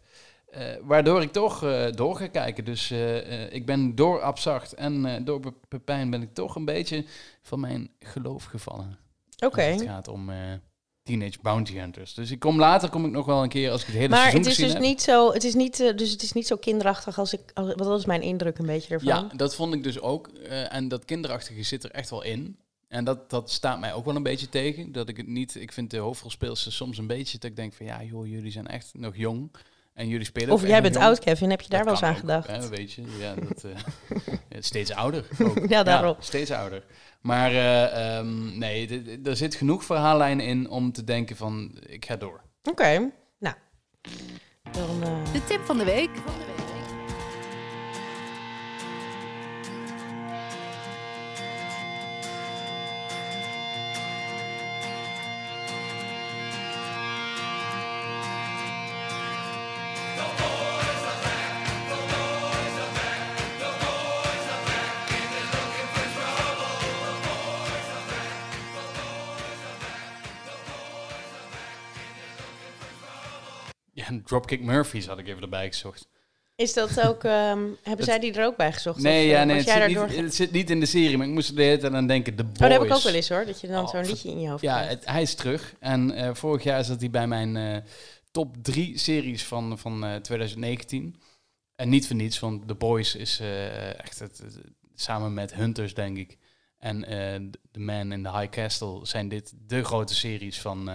[0.46, 2.64] Eh, waardoor ik toch eh, door ga kijken.
[2.64, 7.04] Dus eh, ik ben door Abzacht en door Pe- Pepijn ben ik toch een beetje
[7.42, 8.98] van mijn geloof gevallen.
[9.44, 9.60] Oké.
[9.62, 10.30] Het gaat om
[11.02, 12.14] Teenage Bounty Hunters.
[12.14, 14.18] Dus ik kom later kom ik nog wel een keer als ik het hele Maar
[14.18, 14.82] seizoen het is dus heb.
[14.82, 17.84] niet zo, het is niet, dus het is niet zo kinderachtig als ik, als, want
[17.84, 19.08] dat is mijn indruk een beetje ervan.
[19.08, 20.28] Ja, dat vond ik dus ook.
[20.68, 22.58] En dat kinderachtige zit er echt wel in.
[22.88, 24.92] En dat, dat staat mij ook wel een beetje tegen.
[24.92, 25.54] Dat ik het niet.
[25.54, 28.66] Ik vind de hoofdrolspeelsters soms een beetje dat ik denk van ja, joh, jullie zijn
[28.66, 29.50] echt nog jong.
[29.94, 30.54] En jullie spelen.
[30.54, 31.06] Of ook jij bent jong.
[31.06, 31.50] oud, Kevin.
[31.50, 32.46] Heb je daar Dat wel eens aan ook, gedacht?
[32.46, 35.26] hè, weet je, ja, dat, eh, steeds ouder.
[35.42, 35.68] Ook.
[35.68, 36.16] Ja, daarom.
[36.18, 36.84] steeds ouder.
[37.20, 42.16] Maar eh, ehm, nee, er zit genoeg verhaallijn in om te denken van ik ga
[42.16, 42.40] door.
[42.62, 43.54] Oké, nou.
[44.72, 46.10] Dan, eh, De tip van de week.
[74.36, 76.08] Dropkick Murphys had ik even erbij gezocht.
[76.56, 79.00] is dat ook, ehm, hebben zij die er ook bij gezocht?
[79.02, 81.16] Nee, Of, ja, eh, nee het, zit niet, ge- het zit niet in de serie,
[81.18, 82.34] maar ik moest er de hele tijd aan denken.
[82.34, 82.54] The Boys.
[82.56, 84.40] Oh, dat heb ik ook wel eens hoor, dat je dan Oh, zo'n liedje in
[84.40, 85.74] je hoofd Ja, het, hij is terug.
[85.80, 87.76] En eh, vorig jaar zat hij bij mijn eh,
[88.30, 91.16] top drie series van, van eh, 2019.
[91.76, 93.40] En niet voor niets, want The Boys is
[93.96, 94.42] echt het,
[94.94, 96.36] samen met Hunters, denk ik.
[96.78, 97.00] En
[97.72, 100.90] The Man in the High Castle zijn dit de grote series van,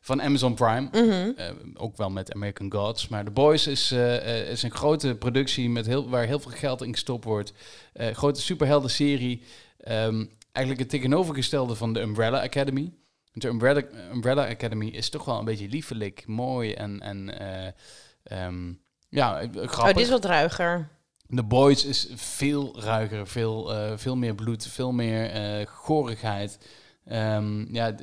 [0.00, 0.88] van Amazon Prime.
[0.92, 1.30] Mhm.
[1.36, 3.08] Eh, ook wel met American Gods.
[3.08, 6.52] Maar The Boys is, eh, eh, is een grote productie met heel, waar heel veel
[6.52, 7.52] geld in gestopt wordt.
[7.92, 9.42] Eh, grote superhelden-serie.
[9.78, 12.92] Ehm, eigenlijk het tegenovergestelde van de Umbrella Academy.
[13.32, 13.82] Want De Umbrella,
[14.12, 17.72] Umbrella Academy is toch wel een beetje liefelijk, mooi en, en eh,
[18.22, 18.72] ehm,
[19.08, 19.78] ja, grappig.
[19.78, 20.88] Oh, dit is wat ruiger.
[21.34, 26.58] The Boys is veel ruiger, veel, veel meer bloed, veel meer gorigheid.
[27.08, 27.94] Ehm, ja,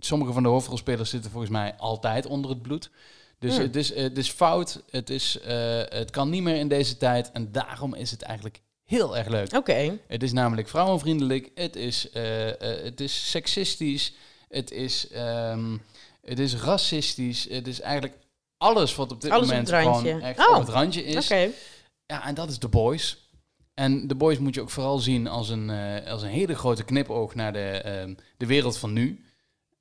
[0.00, 2.90] sommige van de hoofdrolspelers zitten volgens mij altijd onder het bloed.
[3.38, 3.62] Dus Hmm.
[3.62, 7.30] het, is, het is fout, het, is, eh, het kan niet meer in deze tijd.
[7.32, 9.52] En daarom is het eigenlijk heel erg leuk.
[9.52, 9.98] Oké.
[10.06, 14.14] Het is namelijk vrouwenvriendelijk, het is, eh, eh, het is seksistisch,
[14.48, 15.76] het is, ehm,
[16.24, 17.46] het is racistisch.
[17.50, 18.14] Het is eigenlijk
[18.58, 20.08] alles wat op dit Alles op moment randje.
[20.08, 21.28] gewoon echt Oh, op het randje is.
[22.06, 23.25] Ja, en dat is The Boys.
[23.76, 26.84] En The Boys moet je ook vooral zien als een, eh, als een hele grote
[26.84, 29.24] knipoog naar de, ehm, de wereld van nu.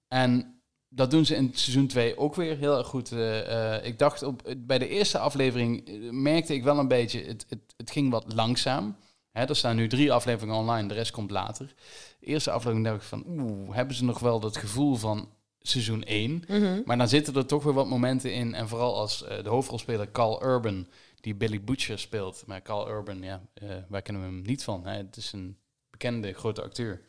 [0.08, 3.12] En dat doen ze in seizoen 2 ook weer heel erg goed.
[3.12, 7.46] Eh, eh, ik dacht op, bij de eerste aflevering merkte ik wel een beetje, het,
[7.50, 8.96] het, het ging wat langzaam.
[9.32, 11.74] Hè, er staan nu drie afleveringen online, de rest komt later.
[12.20, 15.30] De eerste aflevering dacht ik van, oeh, hebben ze nog wel dat gevoel van
[15.60, 16.44] seizoen 1?
[16.48, 16.82] Mhm.
[16.86, 18.54] Maar dan zitten er toch weer wat momenten in.
[18.54, 20.88] En vooral als de hoofdrolspeler Carl Urban,
[21.26, 22.44] die Billy Butcher speelt.
[22.46, 24.86] Maar Carl Urban, ja, eh waar kennen we hem niet van?
[24.88, 24.98] Hè?
[24.98, 25.58] Het is een
[25.90, 27.02] bekende grote acteur.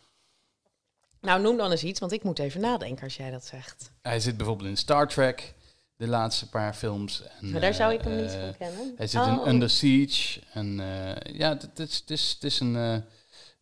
[1.21, 3.93] Nou, noem dan eens iets, want ik moet even nadenken als jij dat zegt.
[4.03, 5.55] Hij zit bijvoorbeeld in Star Trek,
[5.97, 7.23] de laatste paar films.
[7.41, 8.95] En, Maar daar zou ik hem eh, niet eh, van kennen.
[8.97, 9.27] Hij zit Oh.
[9.29, 10.41] in Under Siege.
[10.53, 12.97] En eh, ja, het is, het is, het is een, eh,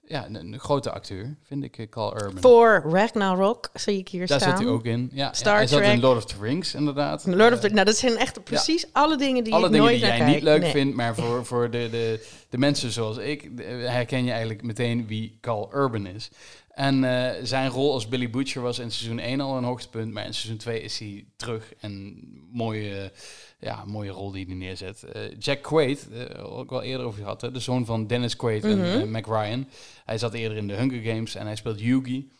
[0.06, 2.40] ja, een, een grote acteur, vind ik, eh, Carl Urban.
[2.40, 4.56] Thor Ragnarok zie ik hier Daar staan.
[4.56, 5.10] zit hij ook in.
[5.12, 6.00] Ja, Star ja, hij zat in.
[6.00, 7.26] Lord of the Rings, inderdaad.
[7.26, 7.68] Lord of Eh, the...
[7.74, 10.42] Nou, dat zijn echt precies alle dingen die alle ik dingen nooit die jij niet
[10.42, 10.70] leuk Nee.
[10.70, 15.06] vindt, maar voor, voor de, de, de mensen zoals ik, eh, herken je eigenlijk meteen
[15.06, 16.30] wie Carl Urban is.
[16.74, 20.26] En eh, zijn rol als Billy Butcher was in seizoen 1 al een hoogtepunt, maar
[20.26, 22.18] in seizoen 2 is hij terug en
[22.52, 23.12] mooie,
[23.58, 25.02] ja, mooie rol die hij neerzet.
[25.02, 28.62] Eh, Jack Quaid, eh, ook wel eerder over gehad, hè, de zoon van Dennis Quaid
[28.62, 28.72] Mhm.
[28.72, 29.68] en eh, Mac Ryan.
[30.04, 32.30] Hij zat eerder in de Hunger Games en hij speelt Yugi.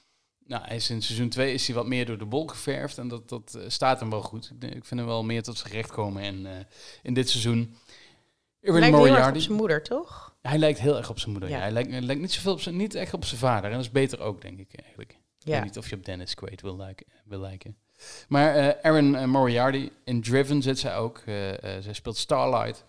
[0.47, 2.99] Nou, hij is in seizoen 2 is hij wat meer door de bol geverfd.
[2.99, 4.53] En dat, dat staat hem wel goed.
[4.61, 6.47] Ik, vind hem wel meer tot zijn recht komen in,
[7.03, 7.77] in dit seizoen.
[8.61, 9.37] Irwin Lijkt heel Moriarty.
[9.37, 10.34] op zijn moeder, toch?
[10.49, 11.49] Hij lijkt heel erg op zijn moeder.
[11.51, 11.59] Ja.
[11.59, 13.65] Hij, lijkt, hij lijkt niet zoveel op zijn, niet echt op zijn vader.
[13.71, 15.11] En dat is beter ook, denk ik eigenlijk.
[15.13, 15.53] Ik Ja.
[15.53, 17.07] weet niet of je op Dennis Quaid wil lijken.
[17.25, 17.77] Wil lijken.
[18.29, 21.19] Maar eh Erin eh, Moriarty, in Driven zit zij ook.
[21.19, 21.35] Eh,
[21.81, 22.85] zij speelt Starlight.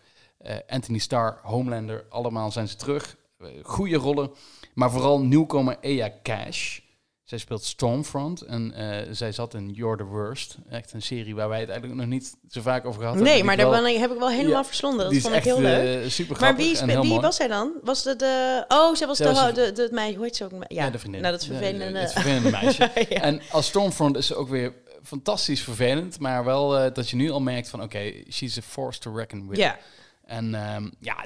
[0.68, 3.16] Anthony Starr, Homelander, allemaal zijn ze terug.
[3.64, 4.32] Goede rollen.
[4.74, 6.80] Maar vooral nieuwkomer Ea Cash.
[7.26, 10.58] Zij speelt Stormfront en eh, zij zat in You're the Worst.
[10.70, 13.34] Echt een serie waar wij het eigenlijk nog niet zo vaak over gehad hebben.
[13.34, 15.06] Nee, maar daar wel- heb ik wel helemaal Ja, verslonden.
[15.06, 16.04] Dat vond ik echt heel leuk.
[16.04, 17.72] eh, super Maar wie, en wie was zij dan?
[17.84, 18.66] Was het de...
[18.68, 20.16] Oh, zij was Zij de, was de- de, de, meisje.
[20.16, 20.52] Hoe heet ze ook?
[20.52, 21.22] Ja, Ja, de vriendin.
[21.22, 22.00] Nou, dat is Ja, vervelende...
[22.00, 22.84] Het vervelende meisje.
[23.10, 24.74] En als Stormfront is ze ook weer
[25.04, 29.00] fantastisch vervelend, maar wel eh, dat je nu al merkt van oké, she's a force
[29.00, 29.58] to reckon with.
[29.58, 29.78] ja.
[30.26, 31.26] En ehm, ja,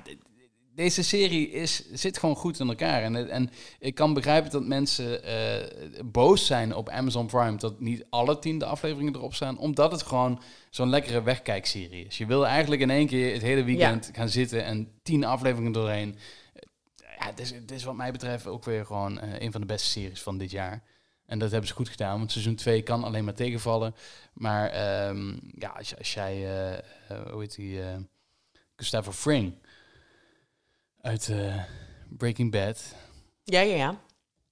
[0.79, 3.03] deze serie is, zit gewoon goed in elkaar.
[3.03, 3.49] En, en
[3.79, 8.65] ik kan begrijpen dat mensen eh, boos zijn op Amazon Prime dat niet alle tiende
[8.65, 12.17] afleveringen erop staan, omdat het gewoon zo'n lekkere wegkijkserie is.
[12.17, 16.15] Je wil eigenlijk in één keer het hele weekend gaan zitten en tien afleveringen doorheen.
[17.19, 19.67] Ja, het is, het is wat mij betreft ook weer gewoon eh, een van de
[19.67, 20.83] beste series van dit jaar.
[21.25, 23.95] En dat hebben ze goed gedaan, want seizoen 2 kan alleen maar tegenvallen.
[24.33, 27.97] Maar ehm, ja, als, als jij, eh, eh, hoe heet die, eh,
[28.75, 29.53] Gustavo Fring
[31.01, 31.63] uit eh,
[32.09, 32.95] Breaking Bad.
[33.43, 33.89] ja, ja, ja.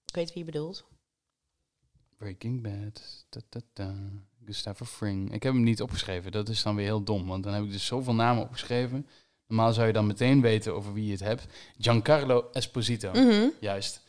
[0.05, 0.85] Ik weet wie je bedoelt.
[2.17, 3.25] Breaking Bad.
[3.29, 3.93] Da, da, da.
[4.45, 5.33] Gustavo Fring.
[5.33, 6.31] Ik heb hem niet opgeschreven.
[6.31, 9.07] Dat is dan weer heel dom, want dan heb ik dus zoveel namen opgeschreven.
[9.47, 11.45] Normaal zou je dan meteen weten over wie je het hebt.
[11.77, 13.11] Giancarlo Esposito.
[13.11, 13.47] Mhm.
[13.59, 14.01] Juist.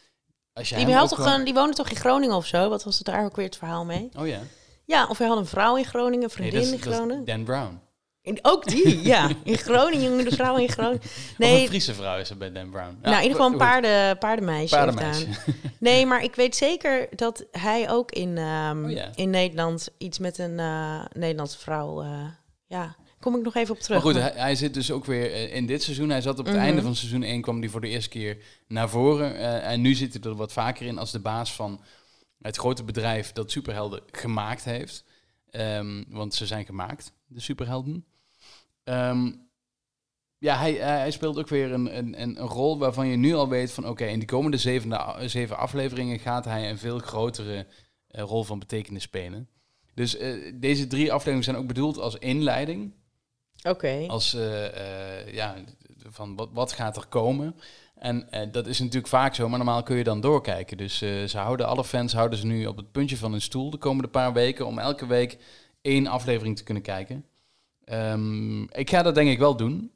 [0.53, 2.68] Als je Die, hem toch gewoon, die woonde toch in Groningen of zo?
[2.68, 4.09] Wat was het daar ook weer het verhaal mee?
[4.16, 4.41] Oh ja.
[4.84, 7.24] Ja, of hij had een vrouw in Groningen, een Nee, vriendin dat is, in Groningen.
[7.24, 7.80] Dan Brown.
[8.29, 9.31] In- ook die, ja.
[9.45, 11.01] In Groningen, de vrouw in Groningen.
[11.05, 12.99] Of Nee, een Friese vrouw is er bij Dan Brown.
[13.03, 14.74] nou, in ieder geval een paarden, paardenmeisje.
[14.74, 15.26] Paardenmeisje.
[15.79, 19.11] Nee, maar ik weet zeker dat hij ook in, ehm, Oh ja.
[19.14, 22.03] in Nederland iets met een eh, Nederlandse vrouw...
[22.03, 22.24] eh,
[22.66, 24.03] ja, kom ik nog even op terug.
[24.05, 26.11] Maar goed, hij, hij zit dus ook weer eh, in dit seizoen.
[26.11, 26.64] Hij zat op het Mhm.
[26.64, 28.37] einde van seizoen 1, kwam hij voor de eerste keer
[28.68, 29.62] naar voren.
[29.62, 31.81] En nu zit hij er wat vaker in als de baas van
[32.43, 35.05] het grote bedrijf dat superhelden gemaakt heeft.
[35.51, 38.05] Ehm, want ze zijn gemaakt, de superhelden.
[38.89, 39.32] Ehm,
[40.39, 43.49] ja, hij, hij hij speelt ook weer een, een, een, rol waarvan je nu al
[43.49, 43.89] weet van...
[43.89, 44.57] oké, in die komende
[45.26, 47.66] zeven afleveringen gaat hij een veel grotere
[48.09, 49.49] eh, rol van betekenis spelen.
[49.95, 52.95] Dus eh, deze drie afleveringen zijn ook bedoeld als inleiding
[53.62, 54.05] Oké.
[54.09, 55.55] als eh, eh, ja,
[56.11, 57.57] van wat, wat gaat er komen.
[57.99, 60.76] En eh, dat is natuurlijk vaak zo, maar normaal kun je dan doorkijken.
[60.76, 63.70] Dus eh, ze houden alle fans houden ze nu op het puntje van hun stoel
[63.70, 65.39] de komende paar weken om elke week
[65.80, 67.24] één aflevering te kunnen kijken.
[67.89, 69.93] Ehm, ik ga dat denk ik wel doen.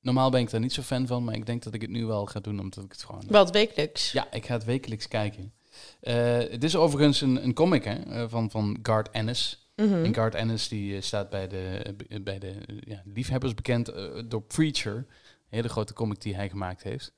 [0.00, 2.06] Normaal ben ik daar niet zo fan van, maar ik denk dat ik het nu
[2.06, 3.24] wel ga doen omdat ik het gewoon.
[3.28, 4.12] Wat wekelijks.
[4.12, 5.52] Ja, ik ga het wekelijks kijken.
[6.00, 9.70] Eh, het is overigens een, een comic hè, eh, van, van Garth Ennis.
[9.76, 10.04] Mhm.
[10.04, 13.92] En Garth Ennis die eh, staat bij de, bij de ja, liefhebbers bekend
[14.28, 14.94] door Preacher.
[14.96, 15.06] Een
[15.48, 17.12] hele grote comic die hij gemaakt heeft.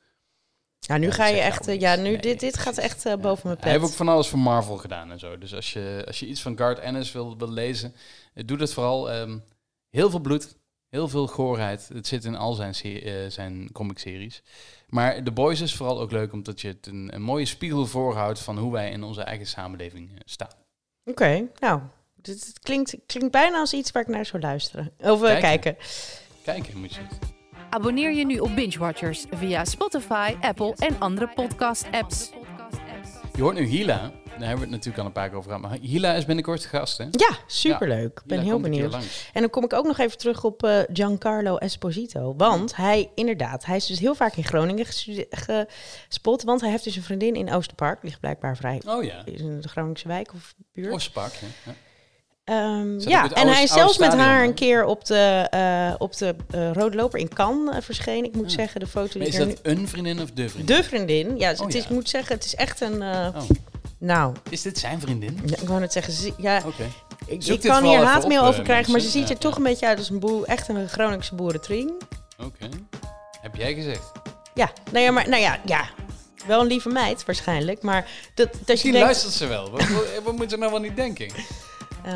[0.79, 1.81] Ja, nu Ja, ga je echt...
[1.81, 3.17] ja, nu, Nee, dit, dit gaat echt Ja.
[3.17, 3.97] boven mijn Hij heeft ook pet.
[3.99, 5.39] van alles voor Marvel gedaan en zo.
[5.39, 7.95] Dus als je, als je iets van Garth Ennis wil, wil lezen,
[8.35, 9.11] doe dat vooral.
[9.11, 9.39] Ehm,
[9.95, 10.57] heel veel bloed,
[10.89, 11.89] heel veel goorheid.
[11.93, 14.43] Het zit in al zijn, eh, zijn comicseries.
[14.89, 18.39] Maar The Boys is vooral ook leuk omdat je het een, een mooie spiegel voorhoudt
[18.39, 20.53] van hoe wij in onze eigen samenleving eh, staan.
[21.05, 21.81] Oké, nou...
[22.15, 24.93] Dit het klinkt, klinkt bijna als iets waar ik naar zou luisteren.
[24.99, 25.41] Of eh, Kijken.
[25.41, 25.77] kijken.
[26.45, 27.19] Kijken moet je het.
[27.71, 32.31] Abonneer je nu op Binge Watchers via Spotify, Apple en andere podcast-apps.
[33.35, 34.13] Je hoort nu Hila.
[34.39, 35.69] Daar hebben we het natuurlijk al een paar keer over gehad.
[35.71, 37.05] Maar Hila is binnenkort gast, hè?
[37.11, 38.19] Ja, superleuk.
[38.19, 38.95] Ik ben Hila heel benieuwd.
[39.33, 42.35] En dan kom ik ook nog even terug op eh, Giancarlo Esposito.
[42.37, 46.43] Want hij, inderdaad, hij is dus heel vaak in Groningen gespot.
[46.43, 48.03] Want hij heeft dus een vriendin in Oosterpark.
[48.03, 49.23] Ligt blijkbaar vrij Oh ja.
[49.25, 50.93] in de Groningse wijk of buurt.
[50.93, 51.47] Oostpak, hè?
[51.71, 51.77] Ja.
[52.45, 56.35] Ehm, ja, en hij is zelfs met haar een keer op de, eh, op de
[56.51, 58.25] eh, Rode Loper in Cannes verschenen.
[58.25, 58.51] Ik moet Ah.
[58.51, 60.77] zeggen, de foto Maar die is dat een vriendin of de vriendin?
[60.77, 61.37] De vriendin.
[61.39, 61.93] Ja, Oh, het is, ja.
[61.95, 63.03] moet zeggen, het is echt een...
[63.03, 63.37] Oh.
[64.05, 65.41] Nou, Is dit zijn vriendin?
[65.45, 66.89] ja, ik wou net zeggen, ze- ja, Oké.
[67.27, 69.63] ik, ik kan hier haatmail over eh, krijgen, maar ze ziet er Ja, toch een
[69.63, 71.93] beetje uit als een boer, echt een Groningse boerentring.
[72.39, 72.69] Oké.
[73.41, 74.13] Heb jij gezegd?
[74.55, 75.85] Ja, nou ja, maar nou ja, ja.
[76.47, 79.71] Wel een lieve meid waarschijnlijk, maar dat, dat je Misschien denkt, luistert ze wel.
[79.71, 79.85] Wat,
[80.25, 81.27] wat, moet ze nou wel niet denken?
[82.05, 82.13] eh,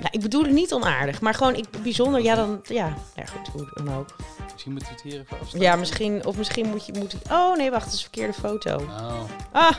[0.00, 3.48] nou, ik bedoel het niet onaardig, maar gewoon ik, bijzonder, ja dan, ja, ja goed,
[3.52, 4.16] hoe dan ook.
[4.52, 5.60] Misschien moeten we het hier even afstaan.
[5.60, 8.76] Ja, misschien, of misschien moet je, moet oh nee, wacht, het is een verkeerde foto.
[8.76, 9.20] Oh.
[9.52, 9.72] Ah,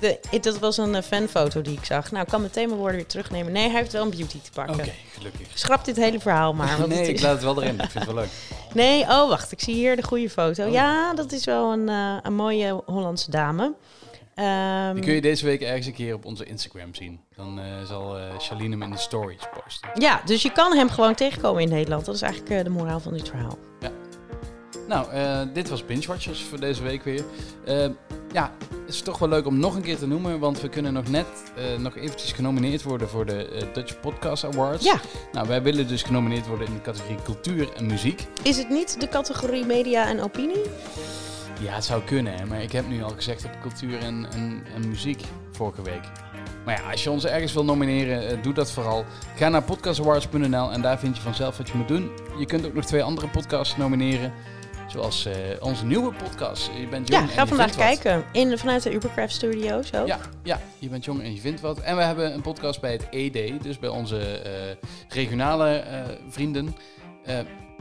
[0.00, 2.10] de, dat was een eh, fanfoto die ik zag.
[2.10, 3.52] Nou, ik kan meteen mijn woorden weer terugnemen.
[3.52, 4.74] Nee, hij heeft wel een beauty te pakken.
[4.74, 5.46] Oké, gelukkig.
[5.54, 6.76] Schrap dit hele verhaal maar.
[6.78, 7.74] Want nee, het ik laat het wel erin.
[7.80, 8.30] Ik vind het wel leuk.
[8.74, 10.64] Nee, oh wacht, ik zie hier de goede foto.
[10.66, 10.72] Oh.
[10.72, 13.74] Ja, dat is wel een, eh, een mooie Hollandse dame.
[14.34, 17.20] Ehm, Die kun je deze week ergens een keer op onze Instagram zien.
[17.36, 19.88] Dan eh, zal Charlene hem in de stories posten.
[19.94, 22.04] Ja, dus je kan hem gewoon tegenkomen in Nederland.
[22.04, 23.58] Dat is eigenlijk de moraal van dit verhaal.
[24.88, 27.24] Nou, eh, dit was Binge Watchers voor deze week weer.
[27.64, 27.86] Eh,
[28.32, 28.52] ja,
[28.84, 31.08] het is toch wel leuk om nog een keer te noemen, want we kunnen nog
[31.08, 31.26] net
[31.56, 34.84] eh, nog eventjes genomineerd worden voor de Dutch Podcast Awards.
[34.84, 35.00] Ja.
[35.32, 38.26] Nou, wij willen dus genomineerd worden in de categorie cultuur en muziek.
[38.42, 40.62] Is het niet de categorie media en opinie?
[41.60, 44.62] Ja, het zou kunnen, hè, maar ik heb nu al gezegd op cultuur en, en,
[44.74, 46.02] en muziek vorige week.
[46.64, 49.04] Maar ja, als je ons ergens wil nomineren, doe dat vooral.
[49.36, 52.10] Ga naar podcastawards.nl en daar vind je vanzelf wat je moet doen.
[52.38, 54.32] Je kunt ook nog twee andere podcasts nomineren.
[54.86, 56.70] Zoals eh, onze nieuwe podcast.
[56.80, 57.76] Je bent jong Ja, en ga je vandaag wat.
[57.76, 58.24] kijken.
[58.32, 60.06] In, vanuit de Ubercraft Studio, zo.
[60.06, 61.80] Ja, ja, je bent jong en je vindt wat.
[61.80, 64.52] En we hebben een podcast bij het ED, dus bij onze eh,
[65.08, 66.76] regionale eh, vrienden.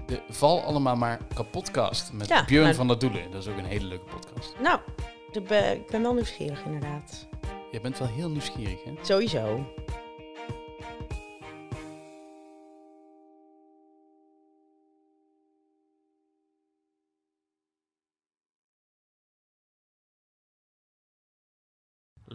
[0.05, 3.31] De Val Allemaal Maar Kapotcast met Ja, Björn van der Doelen.
[3.31, 4.55] Dat is ook een hele leuke podcast.
[4.61, 4.79] Nou,
[5.31, 7.27] ik ben wel nieuwsgierig inderdaad.
[7.71, 8.91] Je bent wel heel nieuwsgierig, hè?
[9.01, 9.73] Sowieso.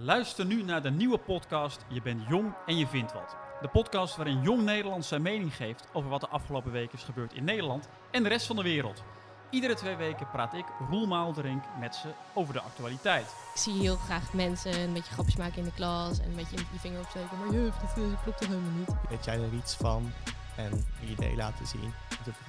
[0.04, 3.36] Luister nu naar de nieuwe podcast Je bent jong en je vindt wat.
[3.60, 7.32] De podcast waarin Jong Nederland zijn mening geeft over wat de afgelopen weken is gebeurd
[7.32, 9.02] in Nederland en de rest van de wereld.
[9.50, 13.34] Iedere twee weken praat ik, Roel Maalderink, met ze over de actualiteit.
[13.54, 16.56] Ik zie heel graag mensen een beetje grapjes maken in de klas en een beetje
[16.56, 17.38] die vinger opsteken.
[17.38, 18.94] Maar juf, dat eh, klopt toch helemaal niet?
[19.08, 20.12] Weet jij er iets van?
[20.56, 21.92] En je idee laten zien.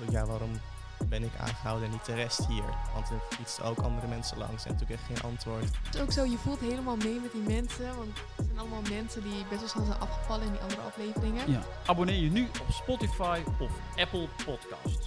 [0.10, 0.52] Ja, waarom
[1.08, 2.64] ben ik aangehouden en niet de rest hier?
[2.94, 5.64] Want er fietsten ook andere mensen langs en toen kreeg ik geen antwoord.
[5.64, 7.98] Het is ook zo, je voelt helemaal mee met die mensen.
[7.98, 11.52] Want het zijn allemaal mensen die best wel snel zijn afgevallen in die andere afleveringen.
[11.52, 11.62] Ja.
[11.86, 15.06] Abonneer je nu op Spotify of Apple Podcast.